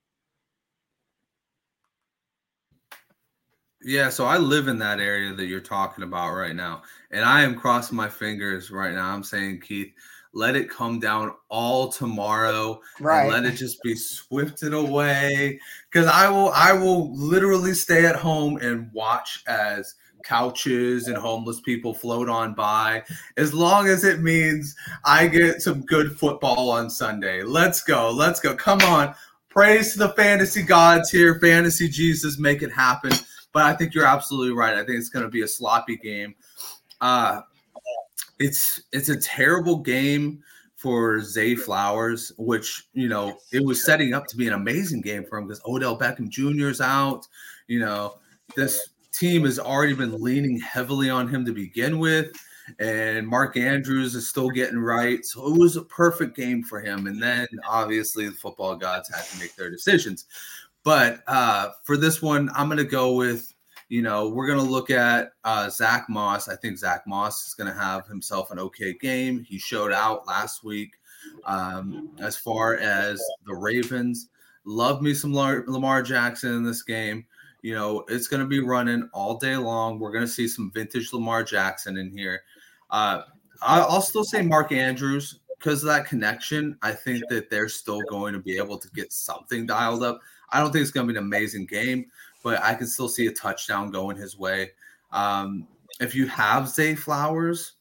[3.82, 6.82] Yeah, so I live in that area that you're talking about right now.
[7.12, 9.14] And I am crossing my fingers right now.
[9.14, 9.94] I'm saying, Keith,
[10.34, 13.24] let it come down all tomorrow right.
[13.24, 15.60] and let it just be swifted away.
[15.92, 21.62] Because i will i will literally stay at home and watch as couches and homeless
[21.62, 23.04] people float on by.
[23.38, 24.76] As long as it means
[25.06, 27.44] i get some good football on sunday.
[27.44, 28.56] Let's go let's go.
[28.56, 29.16] Come on.
[29.50, 31.40] Praise to the fantasy gods here.
[31.40, 33.12] Fantasy jesus make it happen.
[33.54, 34.76] But i think you're absolutely right.
[34.76, 36.36] I think it's going to be a sloppy game.
[37.02, 37.42] Uh
[38.40, 40.44] it's it's a terrible game
[40.76, 45.26] for Zay Flowers, which you know it was setting up to be an amazing game
[45.26, 46.68] for him because Odell Beckham Jr.
[46.68, 47.28] is out.
[47.68, 48.16] You know
[48.56, 52.32] this team has already been leaning heavily on him to begin with,
[52.80, 55.26] and Mark Andrews is still getting right.
[55.26, 57.08] So it was a perfect game for him.
[57.08, 60.26] And then obviously the football gods had to make their decisions.
[60.84, 63.54] But uh, for this one, I'm going to go with,
[63.90, 66.48] you know, we're going to look at uh, Zack Moss.
[66.50, 69.44] I think Zack Moss is going to have himself an okay game.
[69.44, 70.96] He showed out last week.
[71.46, 74.30] Um, as far as the Ravens,
[74.66, 77.26] love me some Lamar Jackson in this game.
[77.62, 80.00] You know, it's going to be running all day long.
[80.00, 82.42] We're going to see some vintage Lamar Jackson in here.
[82.90, 83.24] Uh,
[83.62, 86.78] I'll still say Mark Andrews because of that connection.
[86.82, 90.20] I think that they're still going to be able to get something dialed up.
[90.50, 92.06] I don't think it's going to be an amazing game,
[92.48, 94.72] but I can still see a touchdown going his way.
[95.12, 95.68] Um,
[96.00, 97.74] if you have Zay Flowers,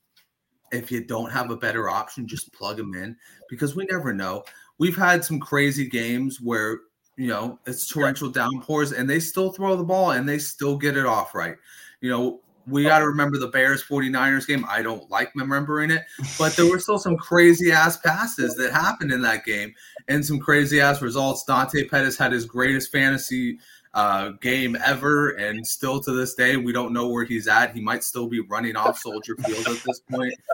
[0.73, 3.17] if you don't have a better option, just plug him in
[3.49, 4.43] because we never know.
[4.79, 6.81] We've had some crazy games where
[7.17, 10.97] you know it's torrential downpours and they still throw the ball and they still get
[10.97, 11.55] it off right.
[12.01, 14.67] You know, we got to remember the Bears 49ers game.
[14.69, 16.03] I don't like remembering it,
[16.41, 19.73] but there were still some crazy ass passes that happened in that game
[20.09, 21.45] and some crazy ass results.
[21.45, 23.61] Dante Pettis had his greatest fantasy
[23.97, 27.75] uh, game ever, and still to this day, we don't know where he's at.
[27.75, 30.35] He might still be running off Soldier Field at this point.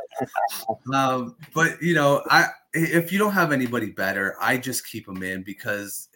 [0.92, 5.22] Um, but you know, I if you don't have anybody better, I just keep him
[5.22, 6.10] in because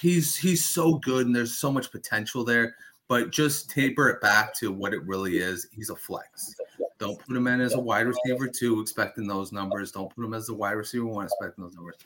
[0.00, 2.74] he's he's so good and there's so much potential there
[3.08, 5.68] but just taper it back to what it really is.
[5.72, 6.54] He's a flex.
[6.98, 9.92] Don't put him in as a wide receiver two, expecting those numbers.
[9.92, 11.96] Don't put him as a wide receiver one, expecting those numbers.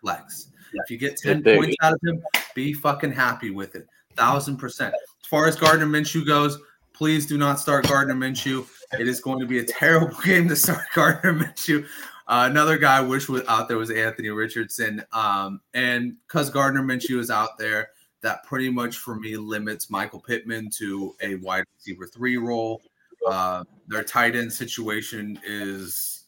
[0.00, 0.48] Flex.
[0.72, 2.22] If you get 10 points out of him,
[2.54, 3.86] be fucking happy with it.
[4.20, 4.94] Thousand percent.
[4.94, 6.58] As far as Gardner Minshew goes,
[6.92, 8.66] please do not start Gardner Minshew.
[8.98, 11.86] It is going to be a terrible game to start Gardner Minshew.
[12.28, 15.02] Uh, another guy I wish was out there was Anthony Richardson.
[15.12, 17.88] Um, and because Gardner Minshew is out there,
[18.20, 22.82] that pretty much for me limits Michael Pittman to a wide receiver three role.
[23.26, 26.19] Uh, their tight end situation is,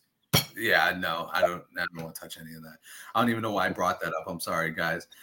[0.57, 2.77] yeah, no, I don't, I don't want to touch any of that.
[3.15, 4.25] I don't even know why I brought that up.
[4.27, 5.07] I'm sorry, guys.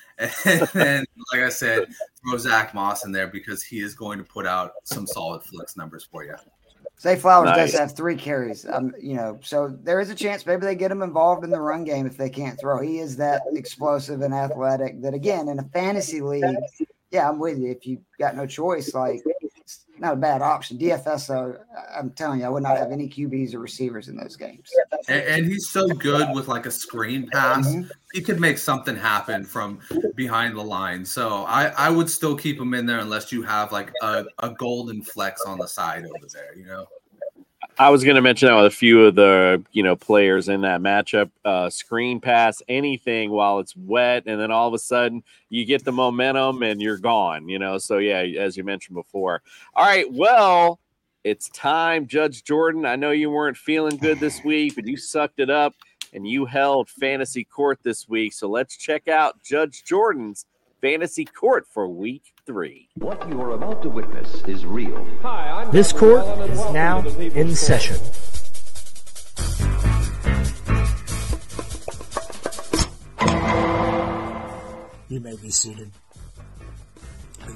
[0.45, 1.87] And then, like I said,
[2.21, 5.77] throw Zack Moss in there because he is going to put out some solid flex
[5.77, 6.35] numbers for you.
[6.99, 7.71] Zay Flowers nice.
[7.71, 8.67] does have three carries.
[8.67, 11.61] Um, you know, so there is a chance maybe they get him involved in the
[11.61, 12.81] run game if they can't throw.
[12.81, 16.43] He is that explosive and athletic that again in a fantasy league,
[17.11, 17.71] yeah, I'm with you.
[17.71, 19.48] If you got no choice, like it's
[19.99, 20.77] not a bad option.
[20.77, 21.57] DFS though,
[21.95, 24.69] I'm telling you, I would not have any QBs or receivers in those games.
[25.07, 27.67] And, and he's so good with like a screen pass.
[27.67, 27.89] Mm-hmm.
[28.13, 29.79] He could make something happen from
[30.15, 31.05] behind the line.
[31.05, 34.49] So I, I would still keep him in there unless you have like a, a
[34.51, 36.87] golden flex on the side over there, you know.
[37.79, 40.61] I was going to mention that with a few of the you know players in
[40.61, 41.31] that matchup.
[41.45, 45.85] Uh, screen pass anything while it's wet, and then all of a sudden you get
[45.85, 47.47] the momentum and you're gone.
[47.47, 49.41] You know, so yeah, as you mentioned before.
[49.75, 50.81] All right, well,
[51.23, 52.85] it's time, Judge Jordan.
[52.85, 55.73] I know you weren't feeling good this week, but you sucked it up
[56.11, 58.33] and you held fantasy court this week.
[58.33, 60.45] So let's check out Judge Jordan's
[60.81, 62.89] fantasy court for week three.
[62.95, 65.05] What you are about to witness is real.
[65.21, 67.97] Hi, I'm this court is now in session.
[75.09, 75.91] You may be seated.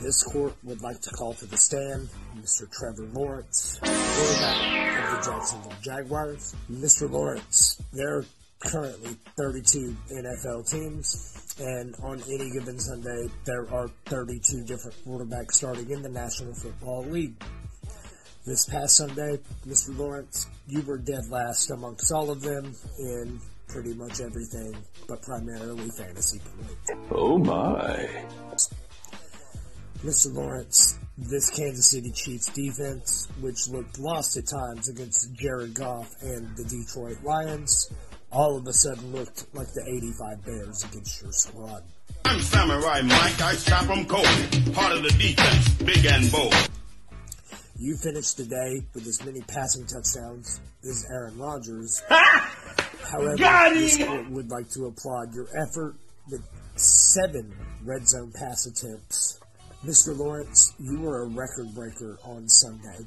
[0.02, 2.70] This court would like to call to the stand Mr.
[2.70, 6.56] Trevor Lawrence, quarterback of the Jacksonville Jaguars.
[6.70, 7.10] Mr.
[7.10, 8.26] Lawrence, there are
[8.66, 15.89] currently 32 NFL teams and on any given Sunday, there are 32 different quarterbacks starting
[15.91, 17.36] in the National Football League.
[18.45, 19.97] This past Sunday, Mr.
[19.97, 24.76] Lawrence, you were dead last amongst all of them in pretty much everything,
[25.07, 27.09] but primarily fantasy points.
[27.11, 28.26] Oh my.
[30.03, 30.34] Mr.
[30.34, 36.55] Lawrence, this Kansas City Chiefs defense, which looked lost at times against Jared Goff and
[36.57, 37.89] the Detroit Lions,
[38.34, 41.84] all of a sudden looked like the 85 Bears against your squad.
[42.26, 44.26] I'm Samurai Mike, I stop them cold.
[44.74, 46.56] Part of the defense, big and bold.
[47.78, 52.02] You finished the day with as many passing touchdowns as Aaron Rodgers.
[52.10, 53.36] However,
[53.74, 55.96] this court would like to applaud your effort
[56.30, 56.42] with
[56.76, 57.54] seven
[57.84, 59.40] red zone pass attempts.
[59.86, 60.18] Mr.
[60.18, 63.06] Lawrence, you were a record breaker on Sunday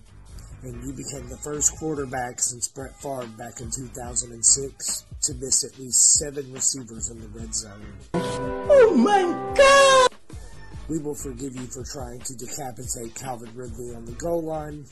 [0.66, 5.78] and you became the first quarterback since Brett Favre back in 2006 to miss at
[5.78, 7.86] least seven receivers in the red zone.
[8.14, 10.36] Oh my God!
[10.88, 14.86] We will forgive you for trying to decapitate Calvin Ridley on the goal line,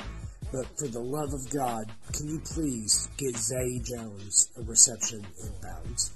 [0.53, 6.11] but for the love of God, can you please get Zay Jones a reception inbounds?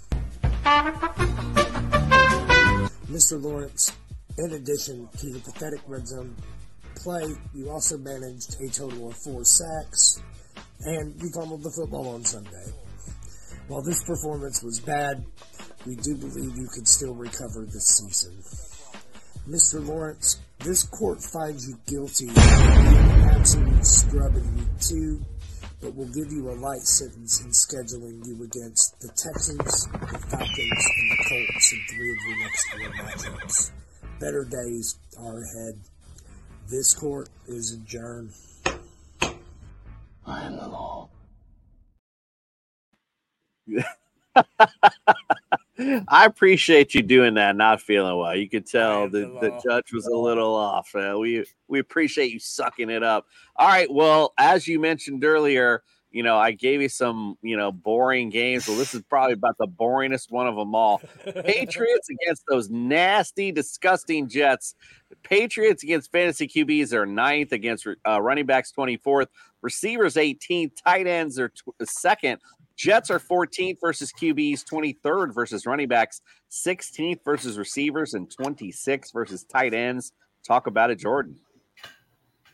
[3.11, 3.43] Mr.
[3.43, 3.93] Lawrence,
[4.37, 6.37] in addition to your pathetic red zone
[6.99, 7.25] play.
[7.55, 10.23] You also managed a total of four sacks,
[10.81, 12.73] and you fumbled the football on Sunday.
[13.69, 15.25] While this performance was bad,
[15.87, 18.43] we do believe you could still recover this season.
[19.49, 19.87] Mr.
[19.87, 25.25] Lawrence, this court finds you guilty of an absolute scrub in week two,
[25.81, 30.85] but will give you a light sentence in scheduling you against the Texans, the Falcons,
[30.99, 33.71] and the Colts in three of your next four matchups.
[34.21, 35.81] Better days are ahead.
[36.69, 38.33] This court is adjourned.
[40.27, 41.09] I am the law.
[46.09, 47.57] I appreciate you doing that.
[47.57, 48.37] Not feeling well.
[48.37, 50.95] You could tell the, the the judge was a little off.
[50.95, 53.27] Uh, we we appreciate you sucking it up.
[53.57, 53.91] All right.
[53.91, 58.67] Well, as you mentioned earlier, you know I gave you some you know boring games.
[58.67, 61.01] Well, this is probably about the boringest one of them all.
[61.25, 64.75] Patriots against those nasty, disgusting Jets.
[65.11, 69.27] The Patriots against fantasy QBs are ninth against uh, running backs 24th,
[69.63, 72.39] receivers 18th, tight ends are tw- second.
[72.77, 79.43] Jets are 14th versus QBs, 23rd versus running backs, 16th versus receivers, and 26th versus
[79.43, 80.13] tight ends.
[80.47, 81.37] Talk about it, Jordan.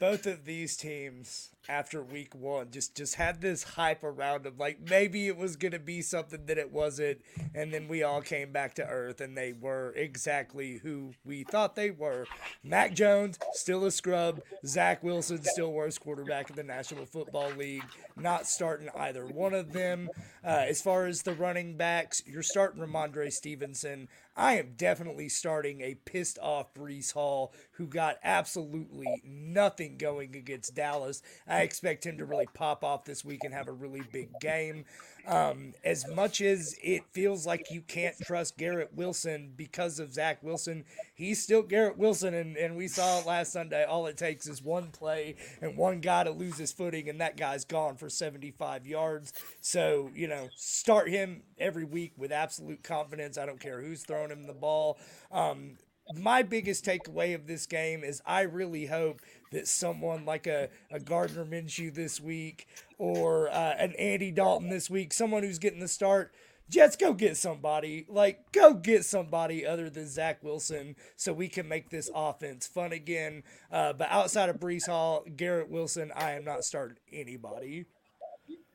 [0.01, 4.79] both of these teams after week one just just had this hype around them like
[4.89, 7.19] maybe it was gonna be something that it wasn't
[7.55, 11.77] and then we all came back to earth and they were exactly who we thought
[11.77, 12.27] they were.
[12.62, 14.41] Mac jones still a scrub.
[14.67, 17.85] Zach wilson still worst quarterback in the national football league.
[18.17, 20.11] Not starting either one of them.
[20.45, 25.80] Uh, as far as the running backs you're starting Rhamondre stevenson I am definitely starting
[25.80, 31.22] a pissed off Breece Hall who got absolutely nothing going against Dallas.
[31.47, 34.87] I expect him to really pop off this week and have a really big game.
[35.27, 40.43] Um, as much as it feels like you can't trust Garrett Wilson because of Zach
[40.43, 43.85] Wilson, he's still Garrett Wilson, and, and we saw it last Sunday.
[43.85, 47.37] All it takes is one play and one guy to lose his footing, and that
[47.37, 49.33] guy's gone for 75 yards.
[49.61, 53.39] So, you know, start him every week with absolute confidence.
[53.39, 54.99] I don't care who's throwing him the ball.
[55.33, 55.79] Um,
[56.12, 59.22] my biggest takeaway of this game is I really hope
[59.53, 62.66] that someone like a, a Gardner Minshew this week
[62.99, 66.32] or uh, an Andy Dalton this week, someone who's getting the start,
[66.70, 68.07] Jets, go get somebody.
[68.09, 72.92] Like, go get somebody other than Zach Wilson so we can make this offense fun
[72.92, 73.42] again.
[73.70, 77.86] Uh, but outside of Breece Hall, Garrett Wilson, I am not starting anybody.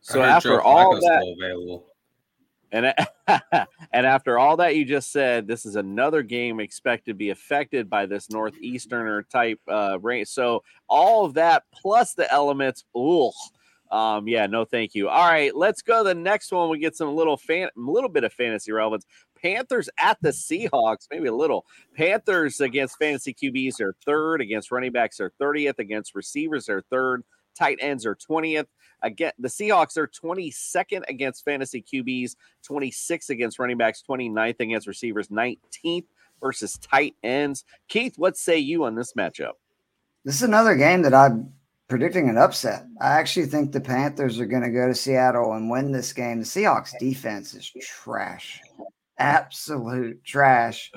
[0.02, 1.86] So after Joe all Flacco's that, available.
[2.72, 2.94] And
[3.92, 7.90] and after all that you just said, this is another game expected to be affected
[7.90, 10.26] by this northeasterner type uh, rain.
[10.26, 13.32] So all of that plus the elements, ooh,
[13.92, 15.10] um, yeah, no, thank you.
[15.10, 16.70] All right, let's go the next one.
[16.70, 19.06] We get some little fan, a little bit of fantasy relevance.
[19.42, 21.66] Panthers at the Seahawks, maybe a little.
[21.96, 27.24] Panthers against fantasy QBs are third, against running backs are 30th, against receivers are third,
[27.56, 28.68] tight ends are 20th.
[29.02, 32.36] Again, the Seahawks are 22nd against fantasy QBs,
[32.70, 36.06] 26th against running backs, 29th against receivers, 19th
[36.42, 37.64] versus tight ends.
[37.88, 39.54] Keith, what say you on this matchup?
[40.26, 41.54] This is another game that I'm
[41.90, 42.86] predicting an upset.
[43.02, 46.40] I actually think the Panthers are going to go to Seattle and win this game.
[46.40, 48.62] The Seahawks defense is trash,
[49.18, 50.92] absolute trash.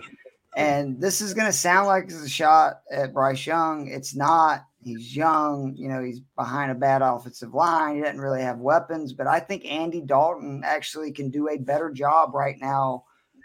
[0.55, 3.89] And this is going to sound like it's a shot at Bryce Young.
[3.89, 4.67] It's not.
[4.85, 7.95] He's young, you know, he's behind a bad offensive line.
[7.95, 11.89] He doesn't really have weapons, but I think Andy Dalton actually can do a better
[11.89, 13.05] job right now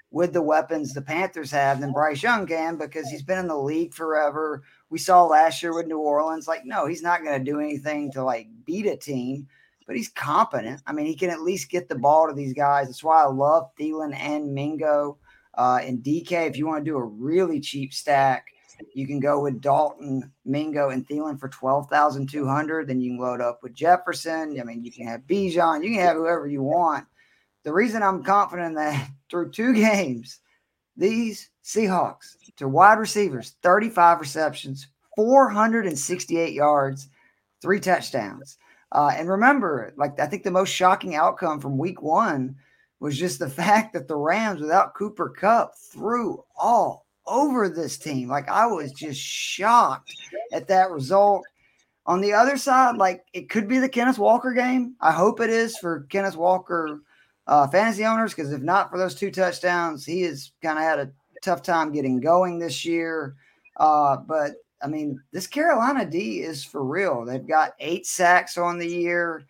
[0.10, 3.56] with the weapons the Panthers have than Bryce Young can because he's been in the
[3.56, 4.64] league forever.
[4.90, 8.12] We saw last year with New Orleans, like, no, he's not going to do anything
[8.14, 9.48] to like beat a team,
[9.86, 10.82] but he's competent.
[10.88, 12.88] I mean, he can at least get the ball to these guys.
[12.88, 15.18] That's why I love Thielen and Mingo.
[15.58, 18.46] Uh, and DK, if you want to do a really cheap stack,
[18.94, 22.88] you can go with Dalton, Mingo, and Thielen for twelve thousand two hundred.
[22.88, 24.60] Then you can load up with Jefferson.
[24.60, 25.84] I mean, you can have Bijan.
[25.84, 27.06] You can have whoever you want.
[27.64, 30.40] The reason I'm confident that through two games,
[30.96, 37.10] these Seahawks to wide receivers, 35 receptions, 468 yards,
[37.62, 38.58] three touchdowns.
[38.92, 42.56] Uh, and remember, like I think the most shocking outcome from week one
[43.00, 48.30] was just the fact that the Rams, without Cooper Kupp, threw all over this team.
[48.30, 50.14] Like I was just shocked
[50.54, 51.46] at that result.
[52.06, 54.96] On the other side, like it could be the Kenneth Walker game.
[55.02, 57.02] I hope it is for Kenneth Walker
[57.48, 61.00] uh, fantasy owners because if not for those two touchdowns, he has kind of had
[61.00, 61.12] a
[61.42, 63.36] tough time getting going this year.
[63.78, 67.26] Uh, but I mean, this Carolina D is for real.
[67.26, 69.46] They've got eight sacks on the year,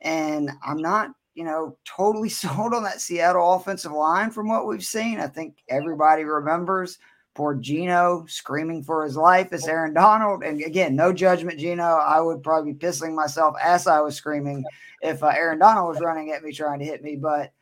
[0.00, 4.84] and I'm not, you know, totally sold on that Seattle offensive line from what we've
[4.84, 5.20] seen.
[5.20, 6.98] I think everybody remembers
[7.34, 10.42] Poor Geno screaming for his life as Aaron Donald.
[10.42, 11.82] And again, no judgment, Geno.
[11.82, 14.64] I would probably be pissing myself as I was screaming
[15.00, 17.16] if uh, Aaron Donald was running at me trying to hit me.
[17.16, 17.52] But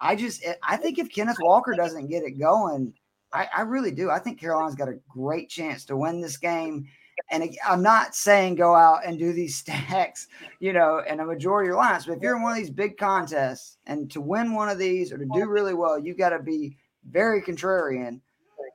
[0.00, 2.92] I just, I think if Kenneth Walker doesn't get it going,
[3.32, 4.10] I, I really do.
[4.10, 6.86] I think Carolina's got a great chance to win this game.
[7.30, 10.28] And I'm not saying go out and do these stacks,
[10.58, 12.06] you know, and a majority of your lines.
[12.06, 15.12] But if you're in one of these big contests and to win one of these
[15.12, 16.76] or to do really well, you got to be
[17.08, 18.20] very contrarian.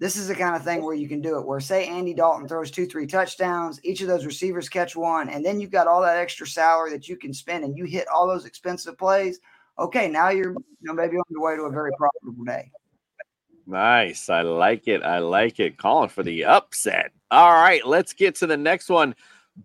[0.02, 1.46] This is the kind of thing where you can do it.
[1.46, 5.46] Where say Andy Dalton throws two, three touchdowns, each of those receivers catch one, and
[5.46, 8.28] then you've got all that extra salary that you can spend, and you hit all
[8.28, 9.40] those expensive plays.
[9.80, 12.70] Okay, now you're you know maybe on your way to a very profitable day.
[13.68, 14.30] Nice.
[14.30, 15.04] I like it.
[15.04, 15.78] I like it.
[15.78, 17.12] Calling for the upset.
[17.32, 19.16] All right, let's get to the next one.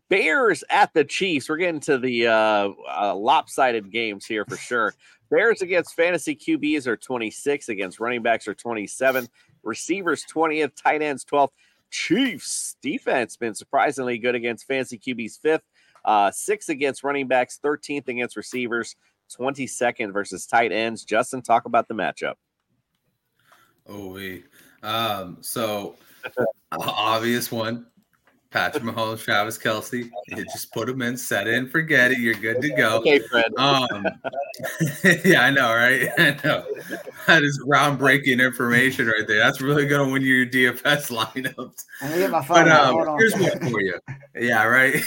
[0.08, 1.48] Bears at the Chiefs.
[1.48, 4.94] We're getting to the uh, uh, lopsided games here for sure.
[5.30, 9.28] Bears against fantasy QBs are 26, against running backs are 27,
[9.62, 11.50] receivers 20th, tight ends 12th.
[11.90, 15.62] Chiefs defense been surprisingly good against fantasy QBs fifth,
[16.04, 18.96] uh, six against running backs, 13th against receivers,
[19.38, 21.04] 22nd versus tight ends.
[21.04, 22.34] Justin, talk about the matchup.
[23.88, 24.44] Oh, we.
[24.82, 25.96] Um, so
[26.72, 27.86] obvious one.
[28.50, 30.10] Patrick Mahomes, Travis Kelce.
[30.26, 32.18] You just put them in, set in, and forget it.
[32.18, 32.98] You're good to go.
[32.98, 33.52] Okay, Fred.
[33.56, 34.04] Um,
[35.24, 36.08] yeah, I know, right?
[36.18, 36.66] I know.
[37.28, 39.38] That is groundbreaking information right there.
[39.38, 41.84] That's really going to win you your DFS lineups.
[42.02, 43.18] Let me get my phone But um, on.
[43.20, 44.00] here's one for you.
[44.34, 45.00] Yeah, right.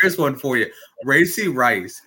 [0.00, 0.70] here's one for you.
[1.06, 2.02] Rashee Rice.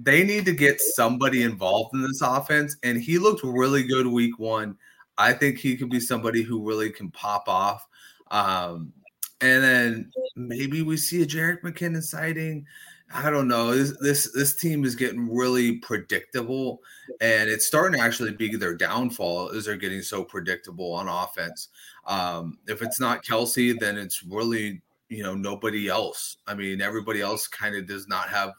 [0.00, 4.38] They need to get somebody involved in this offense, and he looked really good week
[4.38, 4.76] one.
[5.18, 7.86] I think he could be somebody who really can pop off.
[8.30, 8.92] Um,
[9.40, 12.66] and then maybe we see a Jerick McKinnon sighting.
[13.12, 13.74] I don't know.
[13.74, 16.80] This this this team is getting really predictable,
[17.20, 19.50] and it's starting to actually be their downfall.
[19.50, 21.68] Is they're getting so predictable on offense.
[22.06, 26.38] Um, if it's not Kelce, then it's really you know nobody else.
[26.46, 28.52] I mean, everybody else kind of does not have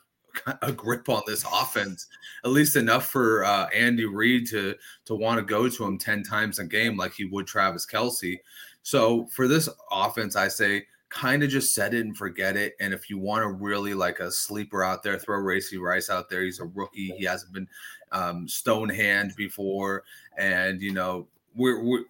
[0.62, 2.08] a grip on this offense,
[2.44, 4.76] at least enough for uh, Andy Reid to
[5.06, 8.40] to want to go to him ten times a game like he would Travis Kelce.
[8.84, 12.76] So for this offense, I say kind of just set it and forget it.
[12.80, 16.30] And if you want to really like a sleeper out there, throw Rashee Rice out
[16.30, 16.44] there.
[16.44, 17.14] He's a rookie.
[17.18, 17.68] He hasn't been
[18.12, 20.04] um, stone hand before,
[20.38, 22.04] and you know we're, we're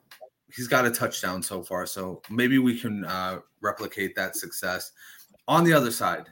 [0.55, 1.85] he's got a touchdown so far.
[1.85, 4.91] So maybe we can uh, replicate that success.
[5.47, 6.25] On the other side,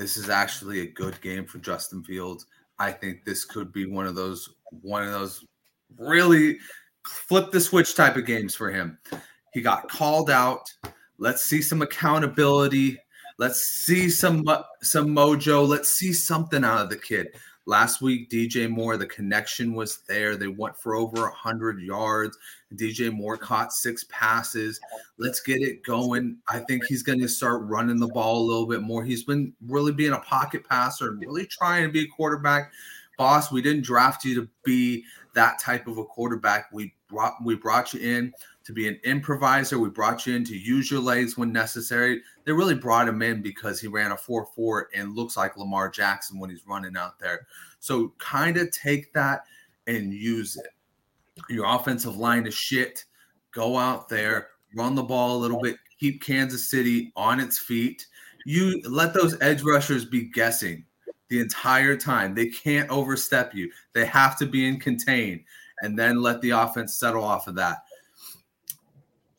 [0.00, 2.46] this is actually a good game for Justin Fields.
[2.78, 5.44] I think this could be one of those one of those
[5.98, 6.58] really
[7.06, 8.98] flip the switch type of games for him.
[9.52, 10.62] He got called out.
[11.18, 12.98] Let's see some accountability.
[13.38, 15.68] Let's see some uh, some mojo.
[15.68, 17.28] Let's see something out of the kid.
[17.66, 20.36] Last week, DJ Moore, the connection was there.
[20.36, 22.36] They went for over 100 yards.
[22.74, 24.80] DJ Moore caught six passes.
[25.18, 26.38] Let's get it going.
[26.48, 29.04] I think he's going to start running the ball a little bit more.
[29.04, 32.72] He's been really being a pocket passer and really trying to be a quarterback.
[33.18, 35.04] Boss, we didn't draft you to be
[35.34, 36.72] that type of a quarterback.
[36.72, 38.32] We brought we brought you in
[38.70, 39.78] to be an improviser.
[39.78, 42.22] We brought you in to use your legs when necessary.
[42.44, 46.38] They really brought him in because he ran a 4-4 and looks like Lamar Jackson
[46.38, 47.46] when he's running out there.
[47.80, 49.44] So kind of take that
[49.86, 50.68] and use it.
[51.48, 53.04] Your offensive line is shit.
[53.52, 58.06] Go out there, run the ball a little bit, keep Kansas City on its feet.
[58.46, 60.84] You let those edge rushers be guessing
[61.28, 62.34] the entire time.
[62.34, 63.70] They can't overstep you.
[63.92, 65.44] They have to be in contain
[65.82, 67.78] and then let the offense settle off of that.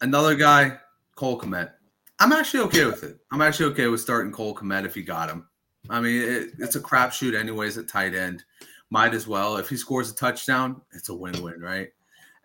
[0.01, 0.77] Another guy,
[1.15, 1.71] Cole Kmet.
[2.19, 3.19] I'm actually okay with it.
[3.31, 5.47] I'm actually okay with starting Cole Kmet if you got him.
[5.89, 8.43] I mean, it, it's a crapshoot anyways at tight end.
[8.89, 9.57] Might as well.
[9.57, 11.89] If he scores a touchdown, it's a win-win, right?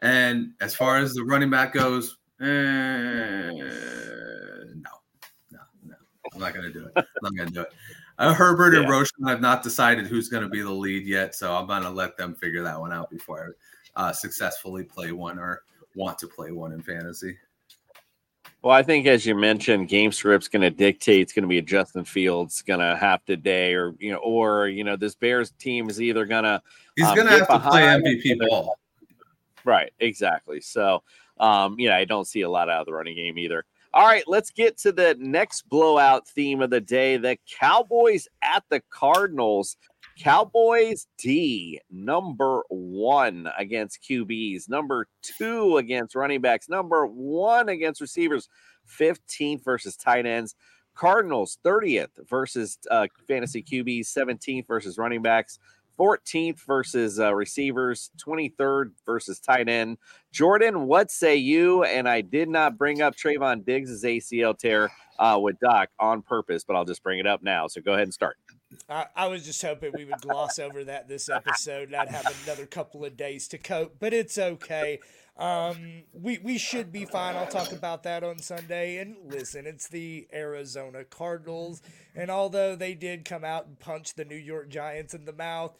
[0.02, 3.50] And as far as the running back goes, eh, no,
[5.50, 5.94] no, no.
[6.32, 6.92] I'm not gonna do it.
[6.96, 7.72] I'm not gonna do it.
[8.18, 8.90] Uh, Herbert and Yeah.
[8.90, 11.90] Roschon have not decided who's going to be the lead yet, so I'm going to
[11.90, 13.54] let them figure that one out before
[13.94, 17.36] I uh, successfully play one or want to play one in fantasy.
[18.66, 21.58] Well, I think as you mentioned, game script's going to dictate it's going to be
[21.58, 25.52] a Justin Fields going to have today, or you know, or you know, this Bears
[25.52, 26.60] team is either going to
[26.96, 28.76] He's Um, going to have to play MVP ball.
[29.64, 30.60] right, exactly.
[30.60, 31.04] So,
[31.38, 33.64] um, you know, I don't see a lot out of the running game either.
[33.94, 38.64] All right, let's get to the next blowout theme of the day: the Cowboys at
[38.68, 39.76] the Cardinals.
[40.18, 48.48] Cowboys D number one against QBs, number two against running backs, number one against receivers,
[48.98, 50.54] 15th versus tight ends.
[50.94, 55.58] Cardinals 30th versus uh, fantasy QBs, 17th versus running backs,
[55.98, 59.98] 14th versus uh, receivers, 23rd versus tight end.
[60.32, 61.84] Jordan, what say you?
[61.84, 66.64] And I did not bring up Trevon Diggs' ACL tear uh, with Doc on purpose,
[66.64, 67.66] but I'll just bring it up now.
[67.66, 68.36] So go ahead and start.
[68.88, 72.26] I, I was just hoping we would gloss over that this episode, and not have
[72.44, 74.98] another couple of days to cope, but it's okay.
[75.36, 77.36] Um, we we should be fine.
[77.36, 78.98] I'll talk about that on Sunday.
[78.98, 81.82] And listen, it's the Arizona Cardinals,
[82.14, 85.76] and although they did come out and punch the New York Giants in the mouth,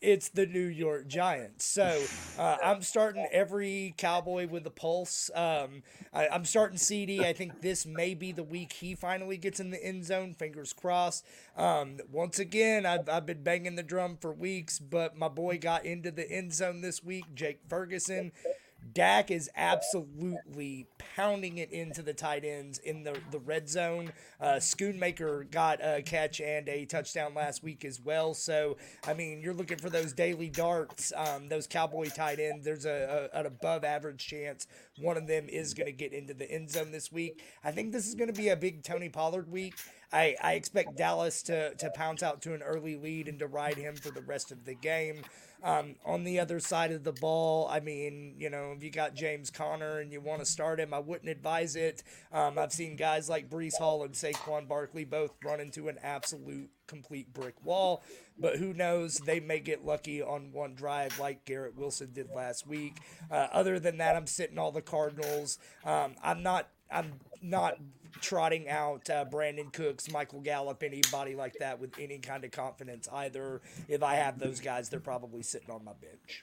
[0.00, 1.64] it's the New York Giants.
[1.64, 2.02] So
[2.38, 5.30] uh, I'm starting every Cowboy with a pulse.
[5.34, 5.82] Um,
[6.12, 7.20] I, am starting CD.
[7.24, 10.34] I think this may be the week he finally gets in the end zone.
[10.34, 11.26] Fingers crossed.
[11.56, 15.84] Um, once again, I've, I've been banging the drum for weeks, but my boy got
[15.84, 17.24] into the end zone this week.
[17.34, 18.32] Jake Ferguson.
[18.92, 24.12] Dak is absolutely pounding it into the tight ends in the, the red zone.
[24.40, 28.34] Uh, Schoonmaker got a catch and a touchdown last week as well.
[28.34, 28.76] So,
[29.06, 32.64] I mean, you're looking for those daily darts, um, those Cowboy tight ends.
[32.64, 34.66] There's a, a, an above average chance
[35.00, 37.42] one of them is going to get into the end zone this week.
[37.64, 39.74] I think this is going to be a big Tony Pollard week.
[40.12, 43.76] I, I expect Dallas to, to pounce out to an early lead and to ride
[43.76, 45.22] him for the rest of the game.
[45.62, 49.14] Um, on the other side of the ball, I mean, you know, if you got
[49.14, 52.02] James Conner and you want to start him, I wouldn't advise it.
[52.32, 56.70] Um, I've seen guys like Breece Hall and Saquon Barkley both run into an absolute
[56.86, 58.02] complete brick wall,
[58.38, 59.18] but who knows?
[59.18, 62.96] They may get lucky on one drive like Garrett Wilson did last week.
[63.30, 65.58] Uh, other than that, I'm sitting all the Cardinals.
[65.84, 66.68] Um, I'm not.
[66.90, 67.12] I'm
[67.42, 67.76] not
[68.20, 73.08] trotting out uh, Brandin Cooks, Michael Gallup, anybody like that with any kind of confidence
[73.12, 73.60] either.
[73.88, 76.42] If I have those guys, they're probably sitting on my bench.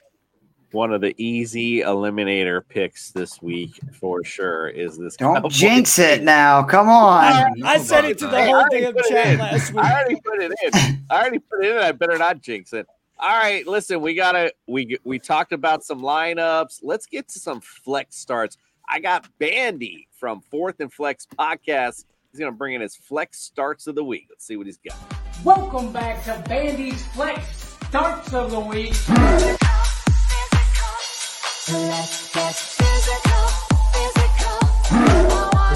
[0.72, 5.16] One of the easy eliminator picks this week for sure is this.
[5.16, 6.62] Don't Cowboy jinx it now.
[6.62, 7.24] Come on.
[7.24, 9.82] I, I said it to the whole damn chat last week.
[9.82, 11.06] I already put it in.
[11.10, 11.78] I already put it in.
[11.78, 12.86] I better not jinx it.
[13.20, 16.80] All right, listen, we gotta we we talked about some lineups.
[16.82, 18.58] Let's get to some flex starts.
[18.90, 22.06] I got Bandy from Fourth and Flex podcast.
[22.32, 24.28] He's going to bring in his flex starts of the week.
[24.30, 24.96] Let's see what he's got.
[25.44, 28.94] Welcome back to Bandy's Flex Starts of the Week.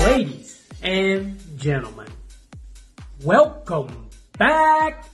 [0.06, 2.08] Ladies and gentlemen,
[3.22, 4.08] welcome
[4.38, 5.04] back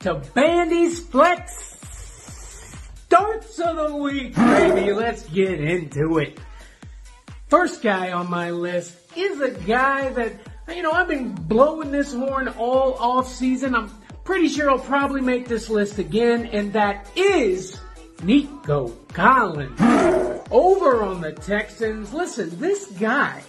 [0.00, 1.76] to Bandy's Flex
[3.06, 4.92] Starts of the Week, baby.
[4.92, 6.38] Let's get into it.
[7.52, 10.32] First guy on my list is a guy that,
[10.74, 13.74] you know, I've been blowing this horn all off season.
[13.74, 13.90] I'm
[14.24, 17.78] pretty sure I'll probably make this list again, and that is
[18.22, 19.78] Nico Collins.
[20.50, 23.42] Over on the Texans, listen, this guy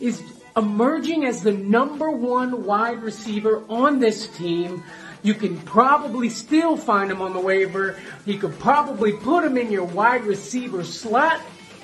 [0.00, 0.20] is
[0.56, 4.82] emerging as the number one wide receiver on this team.
[5.22, 8.00] You can probably still find him on the waiver.
[8.26, 11.40] You could probably put him in your wide receiver slot.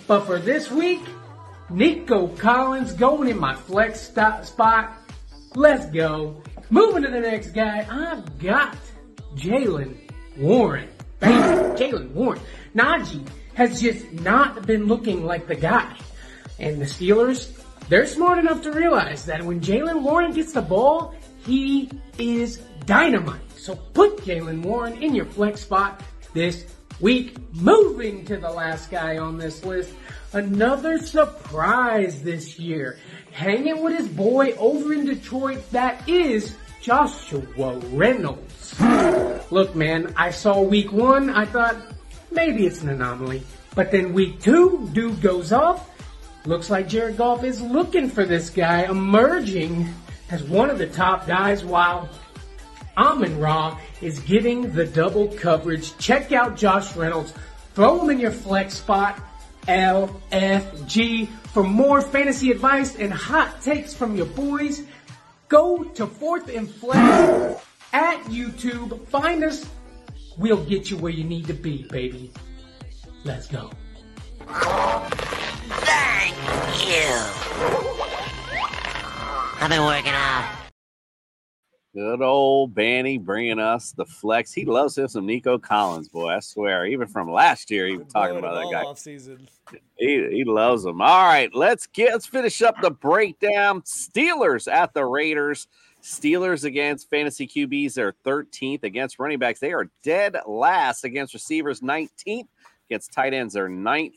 [0.08, 1.02] But for this week,
[1.70, 4.92] Nico Collins going in my flex spot.
[5.54, 6.42] Let's go.
[6.70, 8.76] Moving to the next guy, I've got
[9.36, 9.96] Jaylen
[10.36, 10.88] Warren.
[11.20, 12.40] Bam, Jaylen Warren.
[12.74, 15.96] Najee has just not been looking like the guy.
[16.58, 17.52] And the Steelers,
[17.88, 21.14] they're smart enough to realize that when Jaylen Warren gets the ball,
[21.44, 23.40] he is dynamite.
[23.56, 26.02] So put Jaylen Warren in your flex spot
[26.34, 26.66] this
[27.00, 27.36] week.
[27.54, 29.92] Moving to the last guy on this list,
[30.32, 32.98] another surprise this year.
[33.32, 38.80] Hanging with his boy over in Detroit, that is Joshua Reynolds.
[39.50, 41.76] Look, man, I saw week one, I thought
[42.30, 43.42] maybe it's an anomaly.
[43.74, 45.88] But then week two, dude goes off.
[46.46, 49.92] Looks like Jared Goff is looking for this guy, emerging
[50.30, 52.08] as one of the top guys while
[53.00, 55.96] Amon Ra is getting the double coverage.
[55.96, 57.32] Check out Josh Reynolds.
[57.74, 59.18] Throw him in your flex spot.
[59.66, 61.28] LFG.
[61.54, 64.82] For more fantasy advice and hot takes from your boys,
[65.48, 69.06] go to Fourth and Flex at YouTube.
[69.08, 69.66] Find us.
[70.36, 72.30] We'll get you where you need to be, baby.
[73.24, 73.70] Let's go.
[74.46, 76.36] Thank
[76.86, 77.08] you.
[79.58, 80.59] I've been working out.
[81.92, 84.52] Good old Bandy bringing us the flex.
[84.52, 86.28] He loves him some Nico Collins, boy.
[86.28, 86.86] I swear.
[86.86, 88.94] Even from last year, he was talking about that guy.
[88.94, 89.48] Season.
[89.96, 91.00] He, he loves him.
[91.00, 93.82] All right, let's get let's finish up the breakdown.
[93.82, 95.66] Steelers at the Raiders.
[96.00, 99.58] Steelers against fantasy QBs they're 13th against running backs.
[99.58, 102.46] They are dead last against receivers, 19th
[102.88, 103.54] against tight ends.
[103.54, 104.14] They're 9th.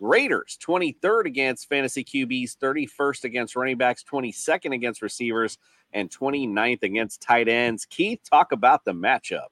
[0.00, 5.58] Raiders 23rd against fantasy QBs, 31st against running backs, 22nd against receivers
[5.92, 7.84] and 29th against tight ends.
[7.84, 9.48] Keith, talk about the matchup.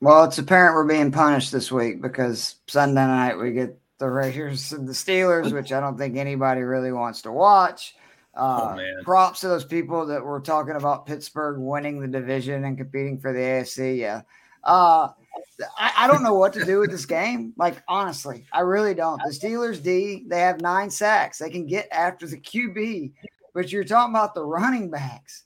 [0.00, 4.72] Well, it's apparent we're being punished this week because Sunday night we get the Raiders
[4.72, 7.94] and the Steelers, which I don't think anybody really wants to watch.
[8.34, 9.04] Uh, man.
[9.04, 13.32] props to those people that were talking about Pittsburgh winning the division and competing for
[13.32, 13.98] the AFC.
[13.98, 14.22] Yeah.
[14.64, 15.08] Uh,
[15.78, 17.52] I, I don't know what to do with this game.
[17.56, 19.20] Like, honestly, I really don't.
[19.22, 21.38] The Steelers D, they have nine sacks.
[21.38, 23.12] They can get after the QB,
[23.52, 25.44] but you're talking about the running backs.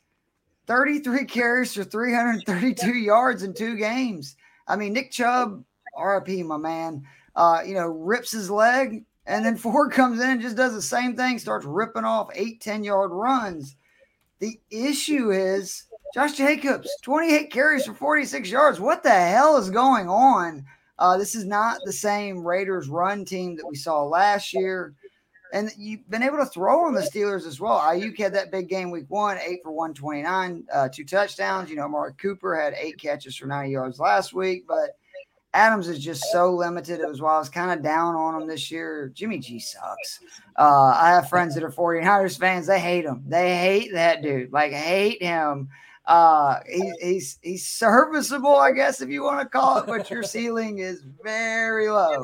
[0.66, 4.36] 33 carries for 332 yards in two games.
[4.66, 5.64] I mean, Nick Chubb,
[6.00, 7.04] RIP, my man,
[7.36, 10.82] uh, you know, rips his leg, and then Ford comes in and just does the
[10.82, 13.76] same thing, starts ripping off eight, 10 yard runs.
[14.38, 18.80] The issue is Josh Jacobs, 28 carries for 46 yards.
[18.80, 20.64] What the hell is going on?
[20.98, 24.94] Uh, this is not the same Raiders run team that we saw last year.
[25.53, 27.78] And you've been able to throw on the Steelers as well.
[27.78, 31.70] Aiyuk had that big game week one, eight for 129, uh, two touchdowns.
[31.70, 34.99] You know, Mark Cooper had eight catches for 90 yards last week, but
[35.55, 37.01] Adams is just so limited.
[37.01, 39.11] It was why I was kind of down on him this year.
[39.14, 40.20] Jimmy G sucks.
[40.59, 42.66] Uh, I have friends that are 49ers fans.
[42.66, 43.22] They hate him.
[43.26, 44.53] They hate that dude.
[44.53, 45.68] Like, hate him.
[46.05, 50.22] Uh, he, he's he's serviceable, I guess, if you want to call it, but your
[50.22, 52.22] ceiling is very low.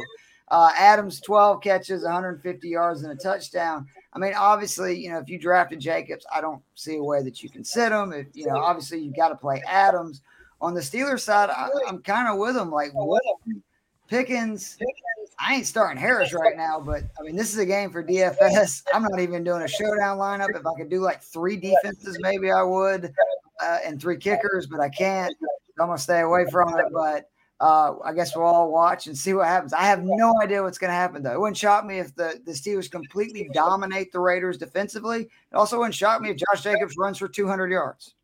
[0.53, 3.87] Uh, Adams, 12 catches, 150 yards, and a touchdown.
[4.13, 7.43] I mean, obviously, you know, if you drafted Jacobs, I don't see a way that
[7.43, 8.13] you can sit him.
[8.13, 10.21] If you know, obviously, you got to play Adams.
[10.61, 12.71] On the Steelers side, I, I'm kind of with him.
[12.71, 13.23] Like, what
[14.09, 14.77] Pickens?
[15.41, 18.83] I ain't starting Harris right now, but I mean, this is a game for DFS.
[18.95, 20.51] I'm not even doing a showdown lineup.
[20.51, 23.11] If I could do like three defenses, maybe I would,
[23.61, 25.35] uh, and three kickers, but I can't.
[25.81, 26.85] I'm gonna stay away from it.
[26.93, 27.31] But
[27.61, 29.73] uh, I guess we'll all watch and see what happens.
[29.73, 31.33] I have no idea what's going to happen, though.
[31.33, 35.23] It wouldn't shock me if the, the Steelers completely dominate the Raiders defensively.
[35.23, 38.15] It also wouldn't shock me if Josh Jacobs runs for 200 yards.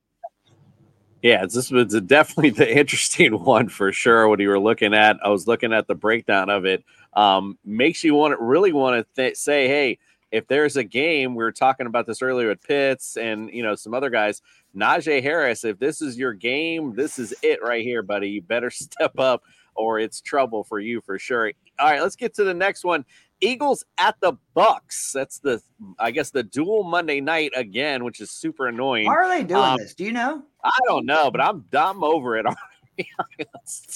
[1.22, 4.28] Yeah, it's, this was definitely the interesting one for sure.
[4.28, 6.84] What you were looking at, I was looking at the breakdown of it.
[7.14, 9.98] Um, makes you want to really want to th- say, hey,
[10.30, 13.74] if there's a game, we were talking about this earlier with Pitts and you know
[13.74, 14.42] some other guys.
[14.76, 18.28] Najee Harris, if this is your game, this is it right here, buddy.
[18.28, 19.42] You better step up,
[19.74, 21.52] or it's trouble for you for sure.
[21.78, 23.04] All right, let's get to the next one.
[23.40, 25.12] Eagles at the Bucks.
[25.12, 25.62] That's the,
[25.98, 29.06] I guess, the dual Monday night again, which is super annoying.
[29.06, 29.94] Why are they doing Um, this?
[29.94, 30.42] Do you know?
[30.64, 32.46] I don't know, but I'm I'm over it.
[32.98, 33.50] already.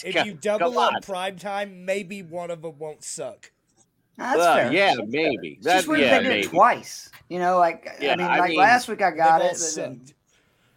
[0.05, 1.03] If you double up on.
[1.03, 3.51] prime time, maybe one of them won't suck.
[4.23, 4.73] That's Well, fair.
[4.73, 5.49] yeah, maybe.
[5.57, 6.47] It's That, just weird yeah, they did maybe.
[6.47, 7.11] it twice.
[7.29, 9.45] You know, like Yeah, I mean, I like mean, last week I got it.
[9.45, 10.15] all but then- sucked.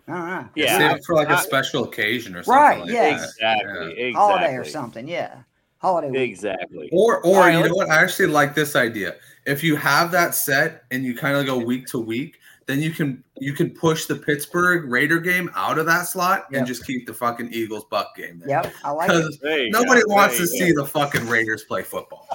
[0.07, 0.49] I don't know.
[0.55, 2.61] Yeah, Save for like a I- special occasion or something.
[2.61, 3.17] Right, like yeah.
[3.17, 3.23] that.
[3.23, 3.91] Exactly.
[3.91, 4.11] Exactly.
[4.13, 5.07] holiday or something.
[5.07, 5.37] Yeah,
[5.79, 6.29] holiday week.
[6.29, 6.89] Exactly.
[6.91, 7.89] Or, or All right, you know what?
[7.89, 9.15] I actually like this idea.
[9.47, 12.89] If you have that set and you kind of go week to week, then you
[12.91, 16.57] can you can push the Pittsburgh Raider game out of that slot Yep.
[16.57, 18.49] and just keep the fucking Eagles Buck game there.
[18.63, 19.39] Yep, I like it.
[19.41, 20.13] Because nobody go.
[20.15, 20.81] wants There to you see go.
[20.83, 22.27] the fucking Raiders play football.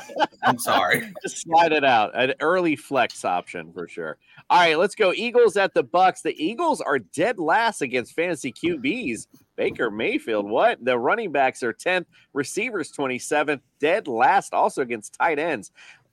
[0.43, 1.13] I'm sorry.
[1.23, 2.11] Just slide it out.
[2.15, 4.19] An early flex option for sure.
[4.51, 5.13] All right, let's go.
[5.15, 6.23] Eagles at the Bucks.
[6.23, 9.27] The Eagles are dead last against fantasy QBs.
[9.57, 10.83] Baker Mayfield, what?
[10.83, 15.71] The running backs are 10th, receivers 27th, dead last also against tight ends.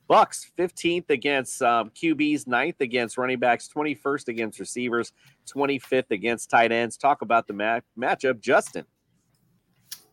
[0.07, 5.11] Bucks 15th against um, QBs, 9th against running backs, 21st against receivers,
[5.53, 6.97] 25th against tight ends.
[6.97, 8.85] Talk about the ma- matchup, Justin.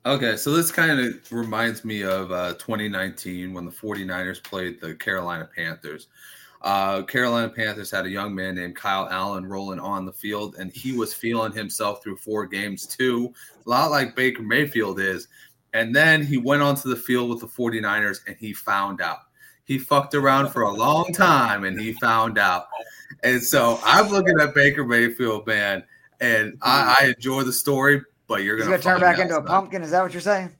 [0.06, 4.94] Okay, so this kind of reminds me of uh, 2019 when the 49ers played the
[4.96, 6.08] Carolina Panthers.
[6.60, 10.72] Uh, Carolina Panthers had a young man named Kyle Allen rolling on the field, and
[10.72, 13.32] he was feeling himself through four games too,
[13.66, 15.28] a lot like Baker Mayfield is.
[15.74, 19.18] And then he went onto the field with the 49ers and he found out.
[19.64, 22.66] He fucked around for a long time and he found out.
[23.22, 25.82] And so I'm looking at Baker Mayfield, man,
[26.20, 27.04] and I, mm-hmm.
[27.04, 29.82] I enjoy the story, but you're gonna, gonna turn back into a pumpkin.
[29.82, 30.50] Is that what you're saying?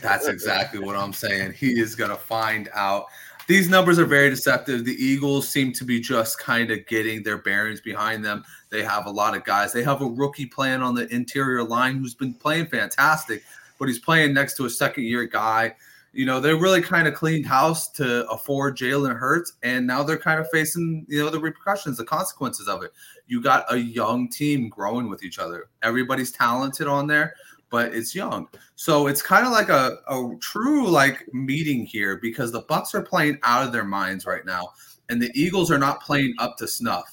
[0.00, 1.52] That's exactly what I'm saying.
[1.52, 3.06] He is going to find out.
[3.46, 4.84] These numbers are very deceptive.
[4.84, 8.42] The Eagles seem to be just kind of getting their bearings behind them.
[8.70, 9.72] They have a lot of guys.
[9.72, 13.44] They have a rookie playing on the interior line who's been playing fantastic,
[13.78, 15.74] but he's playing next to a second year guy.
[16.14, 20.16] You know, they really kind of cleaned house to afford Jalen Hurts, and now they're
[20.16, 22.92] kind of facing, you know, the repercussions, the consequences of it.
[23.26, 25.70] You got a young team growing with each other.
[25.82, 27.34] Everybody's talented on there,
[27.70, 28.48] but it's young.
[28.76, 33.02] So it's kind of like a, a true like meeting here because the Bucks are
[33.02, 34.68] playing out of their minds right now,
[35.08, 37.10] and the Eagles are not playing up to snuff.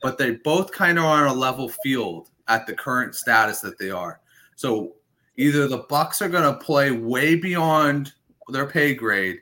[0.00, 3.78] But they both kind of are on a level field at the current status that
[3.78, 4.20] they are.
[4.54, 4.94] So
[5.36, 8.12] either the Bucks are going to play way beyond
[8.48, 9.38] their pay grade,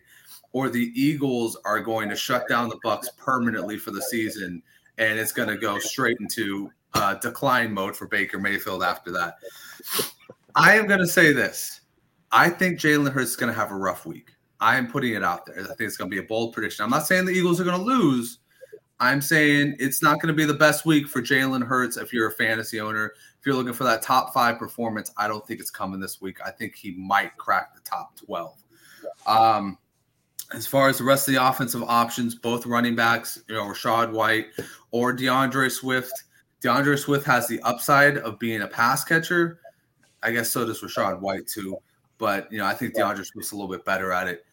[0.52, 4.62] or the Eagles are going to shut down the Bucks permanently for the season,
[4.98, 9.36] and it's going to go straight into uh, decline mode for Baker Mayfield after that.
[10.54, 11.80] I am going to say this.
[12.30, 14.30] I think Jalen Hurts is going to have a rough week.
[14.60, 15.60] I am putting it out there.
[15.60, 16.84] I think it's going to be a bold prediction.
[16.84, 18.38] I'm not saying the Eagles are going to lose.
[19.00, 22.28] I'm saying it's not going to be the best week for Jalen Hurts if you're
[22.28, 23.12] a fantasy owner.
[23.40, 26.38] If you're looking for that top five performance, I don't think it's coming this week.
[26.46, 28.62] I think he might crack the top 12.
[29.26, 29.78] Um,
[30.54, 34.12] as far as the rest of the offensive options, both running backs, you know, Rachaad
[34.12, 34.48] White
[34.90, 36.24] or D'Andre Swift.
[36.60, 39.60] D'Andre Swift has the upside of being a pass catcher.
[40.22, 41.78] I guess so does Rachaad White too.
[42.18, 44.44] But you know, I think D'Andre Swift's a little bit better at it.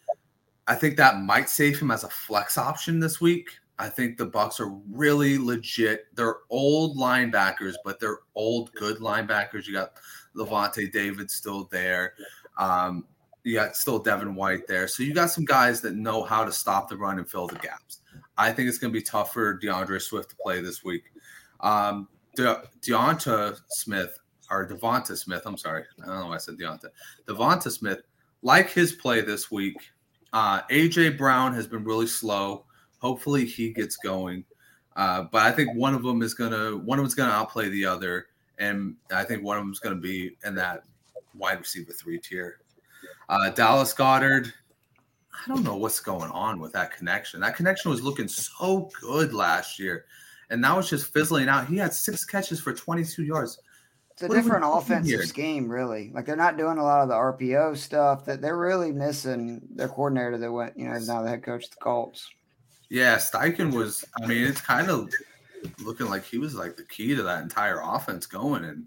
[0.66, 3.50] I think that might save him as a flex option this week.
[3.78, 6.06] I think the Bucks are really legit.
[6.14, 9.66] They're old linebackers, but they're old good linebackers.
[9.66, 9.92] You got
[10.36, 12.14] Lavonte David still there.
[12.58, 13.06] Um,
[13.54, 14.86] got still Devin White there.
[14.88, 17.56] So you got some guys that know how to stop the run and fill the
[17.56, 17.98] gaps.
[18.36, 21.04] I think it's going to be tough for D'Andre Swift to play this week.
[21.60, 24.18] Um, De- Deonta Smith
[24.50, 25.42] or Devonta Smith.
[25.44, 26.86] I'm sorry, I don't know why I said Deonta.
[27.26, 28.00] Devonta Smith,
[28.42, 29.76] like his play this week.
[30.32, 32.64] Uh, AJ Brown has been really slow.
[32.98, 34.44] Hopefully he gets going.
[34.96, 37.84] Uh, but I think one of them is gonna one of them's gonna outplay the
[37.84, 38.26] other,
[38.58, 40.82] and I think one of them's gonna be in that
[41.34, 42.60] wide receiver three tier.
[43.30, 44.52] Uh, Dallas Goedert,
[45.32, 47.38] I don't know what's going on with that connection.
[47.38, 50.06] That connection was looking so good last year,
[50.50, 51.68] and now it's just fizzling out.
[51.68, 53.60] He had six catches for 22 yards.
[54.10, 56.10] It's a What different offensive scheme, really.
[56.12, 58.24] Like they're not doing a lot of the RPO stuff.
[58.24, 61.66] That they're really missing their coordinator that went, you know, is now the head coach
[61.66, 62.28] of the Colts.
[62.88, 64.04] Yeah, Steichen was.
[64.20, 65.08] I mean, it's kind of
[65.84, 68.64] looking like he was like the key to that entire offense going.
[68.64, 68.86] And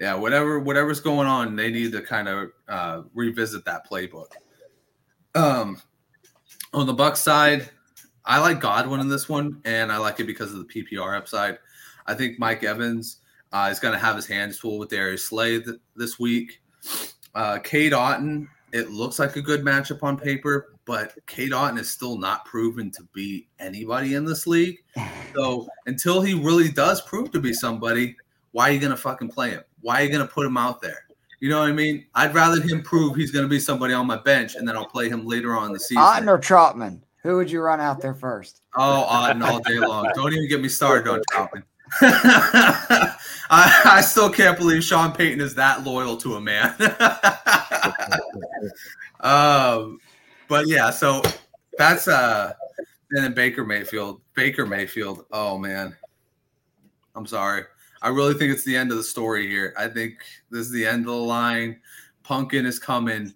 [0.00, 4.28] yeah, whatever whatever's going on, they need to kind of uh, revisit that playbook.
[5.34, 5.80] Um,
[6.72, 7.68] on the Buck side,
[8.24, 11.58] I like Godwin in this one, and I like it because of the PPR upside.
[12.06, 13.18] I think Mike Evans
[13.52, 16.62] uh, is going to have his hands full with Darius Slay th- this week.
[17.34, 21.90] Uh, Cade Otton, it looks like a good matchup on paper, but Cade Otton is
[21.90, 24.78] still not proven to be anybody in this league.
[25.32, 28.16] So until he really does prove to be somebody,
[28.52, 29.62] why are you going to fucking play him?
[29.80, 31.04] Why are you going to put him out there?
[31.40, 32.06] You know what I mean?
[32.14, 34.86] I'd rather him prove he's going to be somebody on my bench, and then I'll
[34.86, 36.02] play him later on in the season.
[36.02, 37.00] Otton or Trautman?
[37.22, 38.62] Who would you run out there first?
[38.76, 40.10] Oh, Otton all day long.
[40.14, 41.62] Don't even get me started on Trautman.
[42.02, 46.74] I, I still can't believe Sean Payton is that loyal to a man.
[49.20, 49.98] um,
[50.48, 51.22] but yeah, so
[51.76, 52.52] that's uh,
[53.10, 54.20] and then Baker Mayfield.
[54.34, 55.26] Baker Mayfield.
[55.32, 55.96] Oh man,
[57.16, 57.64] I'm sorry.
[58.02, 59.74] I really think it's the end of the story here.
[59.76, 60.14] I think
[60.50, 61.80] this is the end of the line.
[62.22, 63.34] Pumpkin is coming.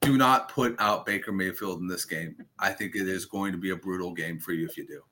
[0.00, 2.36] Do not put out Baker Mayfield in this game.
[2.58, 5.02] I think it is going to be a brutal game for you if you do.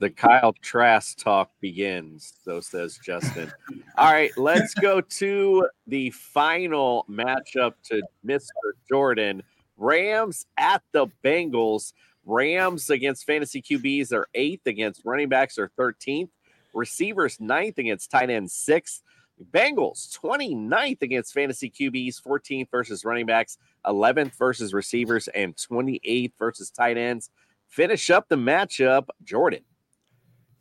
[0.00, 3.50] The Kyle Trask talk begins, so says Justin.
[3.96, 8.50] All right, let's go to the final matchup to Mr.
[8.86, 9.42] Jordan.
[9.76, 11.94] Rams at the Bengals.
[12.26, 16.30] Rams against fantasy QBs are eighth, against running backs are 13th,
[16.72, 19.02] receivers ninth against tight ends sixth.
[19.52, 26.70] Bengals 29th against fantasy QBs, 14th versus running backs, 11th versus receivers, and 28th versus
[26.70, 27.30] tight ends.
[27.66, 29.64] Finish up the matchup, Jordan.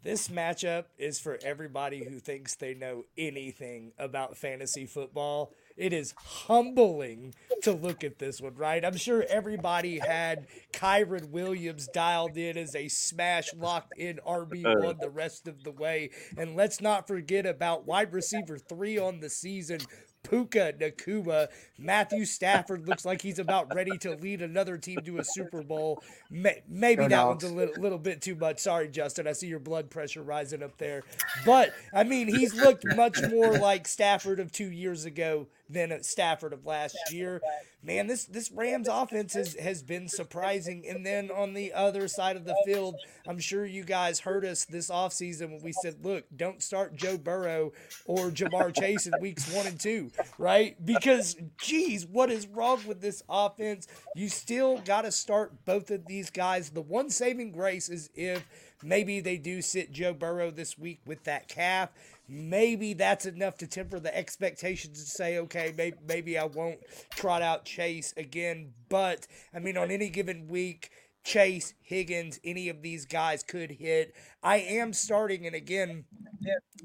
[0.01, 5.53] This matchup is for everybody who thinks they know anything about fantasy football.
[5.75, 7.33] It is humbling
[7.63, 8.83] to look at this one, right?
[8.83, 14.93] I'm sure everybody had Kyren Williams dialed in as a smash locked in RB1 uh.
[14.93, 16.11] the rest of the way.
[16.37, 19.79] And let's not forget about wide receiver three on the season,
[20.23, 21.47] Puka Nacua.
[21.77, 26.01] Matthew Stafford looks like he's about ready to lead another team to a Super Bowl.
[26.29, 28.59] Maybe that one's a little, little bit too much.
[28.59, 29.27] Sorry, Justin.
[29.27, 31.03] I see your blood pressure rising up there.
[31.45, 36.53] But, I mean, he's looked much more like Stafford of two years ago than Stafford
[36.53, 37.41] of last year.
[37.85, 40.85] Man, this, this Rams offense has, has been surprising.
[40.87, 42.95] And then on the other side of the field,
[43.27, 47.17] I'm sure you guys heard us this offseason when we said, look, don't start Joe
[47.17, 47.73] Burrow
[48.05, 50.77] or Ja'Marr Chase in weeks one and two, right?
[50.85, 53.87] Because, geez, what is wrong with this offense?
[54.15, 56.69] You still got to start both of these guys.
[56.69, 58.47] The one saving grace is if
[58.81, 61.89] maybe they do sit Joe Burrow this week with that calf.
[62.27, 66.79] Maybe that's enough to temper the expectations and say, okay, maybe, maybe I won't
[67.11, 68.73] trot out Chase again.
[68.89, 70.89] But, I mean, on any given week,
[71.23, 74.13] Chase, Higgins, any of these guys could hit.
[74.41, 76.03] I am starting, and again,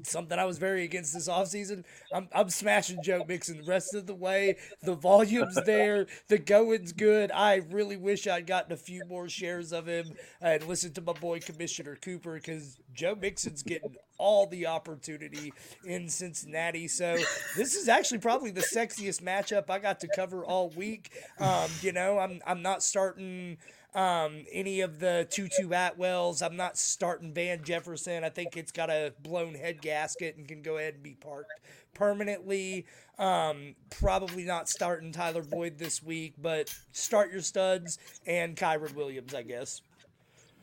[0.03, 1.83] something I was very against this offseason.
[2.13, 4.55] I'm, I'm smashing Joe Mixon the rest of the way.
[4.81, 7.31] The volume's there, the going's good.
[7.33, 11.13] I really wish I'd gotten a few more shares of him and listened to my
[11.13, 15.51] boy Commissioner Cooper because Joe Mixon's getting all the opportunity
[15.83, 16.87] in Cincinnati.
[16.87, 17.17] So
[17.57, 21.11] this is actually probably the sexiest matchup I got to cover all week.
[21.39, 23.57] Um, you know, I'm I'm not starting
[23.95, 26.41] um, any of the Tutu Atwells.
[26.45, 28.23] I'm not starting Van Jefferson.
[28.23, 31.59] I think it's got a blown head gasket and can go ahead and be parked
[31.93, 32.85] permanently.
[33.17, 39.33] Um, probably not starting Tyler Boyd this week, but start your studs and Kyren Williams,
[39.33, 39.81] I guess.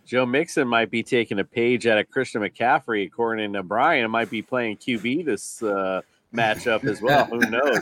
[0.07, 4.09] Joe Mixon might be taking a page out of Christian McCaffrey, according to Brian.
[4.09, 6.01] Might be playing QB this uh,
[6.33, 7.25] matchup as well.
[7.25, 7.81] Who knows?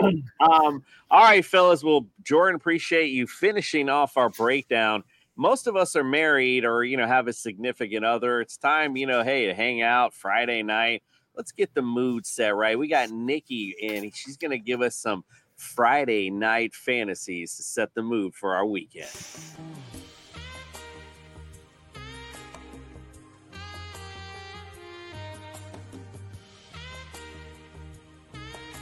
[0.40, 1.84] um, all right, fellas.
[1.84, 5.04] Well, Jordan, appreciate you finishing off our breakdown.
[5.36, 8.40] Most of us are married or you know have a significant other.
[8.40, 11.02] It's time, you know, hey, to hang out Friday night.
[11.36, 12.78] Let's get the mood set right.
[12.78, 15.22] We got Nikki and She's gonna give us some
[15.56, 19.10] Friday night fantasies to set the mood for our weekend.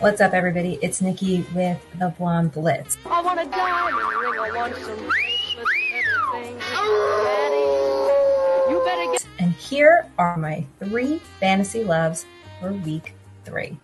[0.00, 0.78] What's up, everybody?
[0.80, 2.96] It's Nikki with the Blonde Blitz.
[3.04, 4.40] I want a diamond ring.
[4.40, 6.58] I want some bracelets, everything.
[6.58, 9.26] Daddy, you better get.
[9.38, 12.24] And here are my three fantasy loves
[12.58, 13.12] for week
[13.44, 13.78] three.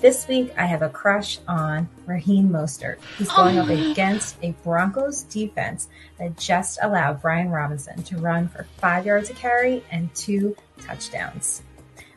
[0.00, 2.98] This week, I have a crush on Raheem Mostert.
[3.16, 5.86] He's oh going up against a Broncos defense
[6.18, 11.62] that just allowed Brian Robinson to run for five yards a carry and two touchdowns.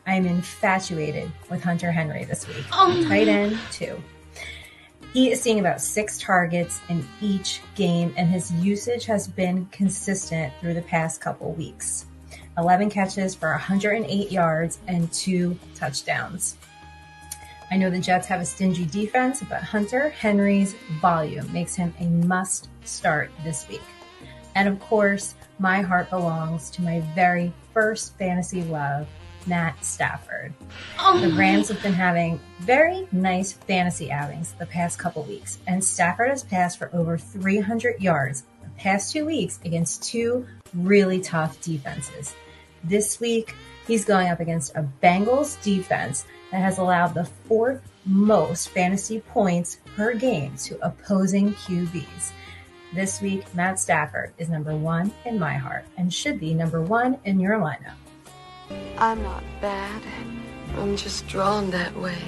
[0.08, 2.64] I am infatuated with Hunter Henry this week.
[2.72, 3.04] Oh.
[3.06, 4.02] Tight end, two.
[5.12, 10.50] He is seeing about six targets in each game, and his usage has been consistent
[10.60, 12.06] through the past couple weeks.
[12.56, 16.56] 11 catches for 108 yards and two touchdowns.
[17.70, 22.04] I know the Jets have a stingy defense, but Hunter Henry's volume makes him a
[22.04, 23.82] must start this week.
[24.54, 29.06] And of course, my heart belongs to my very first fantasy love,
[29.48, 30.52] Matt Stafford.
[31.00, 35.82] Oh the Rams have been having very nice fantasy outings the past couple weeks, and
[35.82, 41.60] Stafford has passed for over 300 yards the past two weeks against two really tough
[41.60, 42.34] defenses.
[42.84, 43.54] This week,
[43.86, 49.78] he's going up against a Bengals defense that has allowed the fourth most fantasy points
[49.96, 52.32] per game to opposing QBs.
[52.94, 57.18] This week, Matt Stafford is number one in my heart and should be number one
[57.24, 57.96] in your lineup.
[58.98, 60.02] I'm not bad.
[60.76, 62.18] I'm just drawn that way.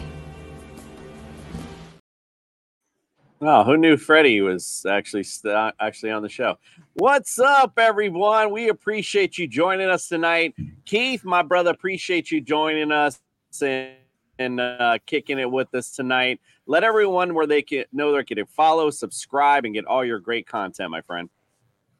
[3.42, 6.58] Oh, who knew Freddie was actually st- actually on the show?
[6.92, 8.50] What's up, everyone?
[8.50, 10.54] We appreciate you joining us tonight.
[10.84, 13.18] Keith, my brother, appreciate you joining us
[13.62, 13.92] and,
[14.38, 16.38] and uh, kicking it with us tonight.
[16.66, 20.46] Let everyone where they can know they can follow, subscribe, and get all your great
[20.46, 21.30] content, my friend.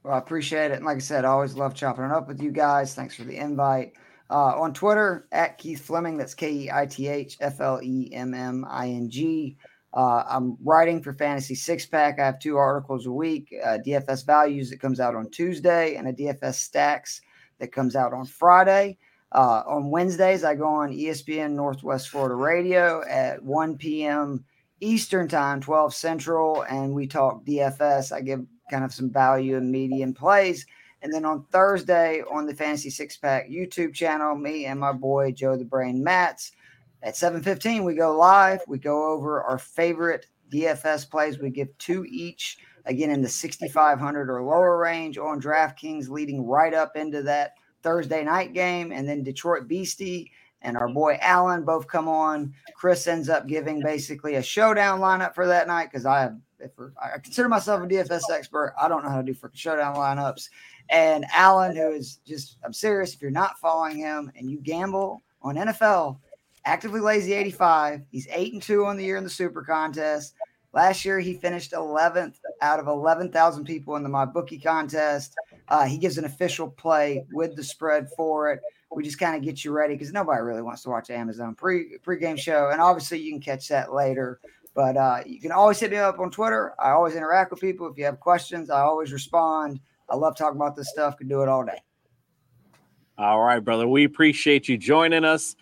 [0.02, 0.76] Well, I appreciate it.
[0.76, 2.94] And like I said, I always love chopping it up with you guys.
[2.94, 3.94] Thanks for the invite.
[4.30, 8.10] Uh, on Twitter, at Keith Flemming, that's K E I T H F L E
[8.12, 9.56] M M I N G.
[9.92, 12.20] Uh, I'm writing for Fantasy Six Pack.
[12.20, 16.06] I have two articles a week uh, DFS Values that comes out on Tuesday, and
[16.06, 17.20] a DFS Stacks
[17.58, 18.98] that comes out on Friday.
[19.32, 24.44] Uh, on Wednesdays, I go on ESPN Northwest Florida Radio at 1 p.m.
[24.80, 28.12] Eastern Time, 12 Central, and we talk DFS.
[28.12, 30.66] I give kind of some value and median plays.
[31.02, 35.32] And then on Thursday on the Fantasy Six Pack YouTube channel, me and my boy
[35.32, 36.52] Joe the Brain Mats
[37.02, 38.60] at 7:15 we go live.
[38.68, 41.38] We go over our favorite DFS plays.
[41.38, 46.74] We give two each again in the 6500 or lower range on DraftKings leading right
[46.74, 50.30] up into that Thursday night game and then Detroit Beastie
[50.62, 52.52] and our boy Allen both come on.
[52.74, 56.36] Chris ends up giving basically a showdown lineup for that night because I have
[57.02, 58.74] I consider myself a DFS expert.
[58.78, 60.50] I don't know how to do for showdown lineups.
[60.90, 63.14] And Allen, who is just, I'm serious.
[63.14, 66.18] If you're not following him and you gamble on NFL,
[66.64, 68.02] actively lazy 85.
[68.10, 70.34] He's eight and two on the year in the Super Contest.
[70.72, 75.34] Last year, he finished 11th out of 11,000 people in the My Bookie contest.
[75.68, 78.60] Uh, he gives an official play with the spread for it.
[78.94, 81.98] We just kind of get you ready because nobody really wants to watch Amazon pre
[81.98, 84.40] pregame show, and obviously you can catch that later.
[84.74, 86.74] But uh, you can always hit me up on Twitter.
[86.78, 87.88] I always interact with people.
[87.88, 89.80] If you have questions, I always respond.
[90.10, 91.16] I love talking about this stuff.
[91.16, 91.80] Can do it all day.
[93.16, 93.86] All right, brother.
[93.86, 95.54] We appreciate you joining us.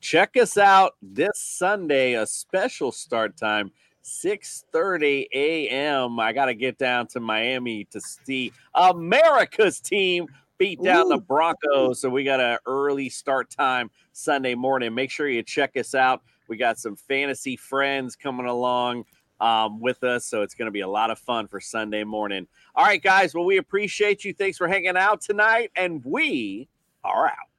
[0.00, 3.70] Check us out this Sunday, a special start time,
[4.02, 6.20] 6:30 a.m.
[6.20, 10.26] I got to get down to Miami to see America's team
[10.58, 12.00] beat down the Broncos.
[12.00, 14.94] So we got an early start time Sunday morning.
[14.94, 16.22] Make sure you check us out.
[16.48, 19.06] We got some fantasy friends coming along
[19.44, 20.24] um, with us.
[20.24, 22.46] So it's going to be a lot of fun for Sunday morning.
[22.74, 23.34] All right, guys.
[23.34, 24.32] Well, we appreciate you.
[24.32, 25.70] Thanks for hanging out tonight.
[25.76, 26.66] And we
[27.04, 27.53] are out.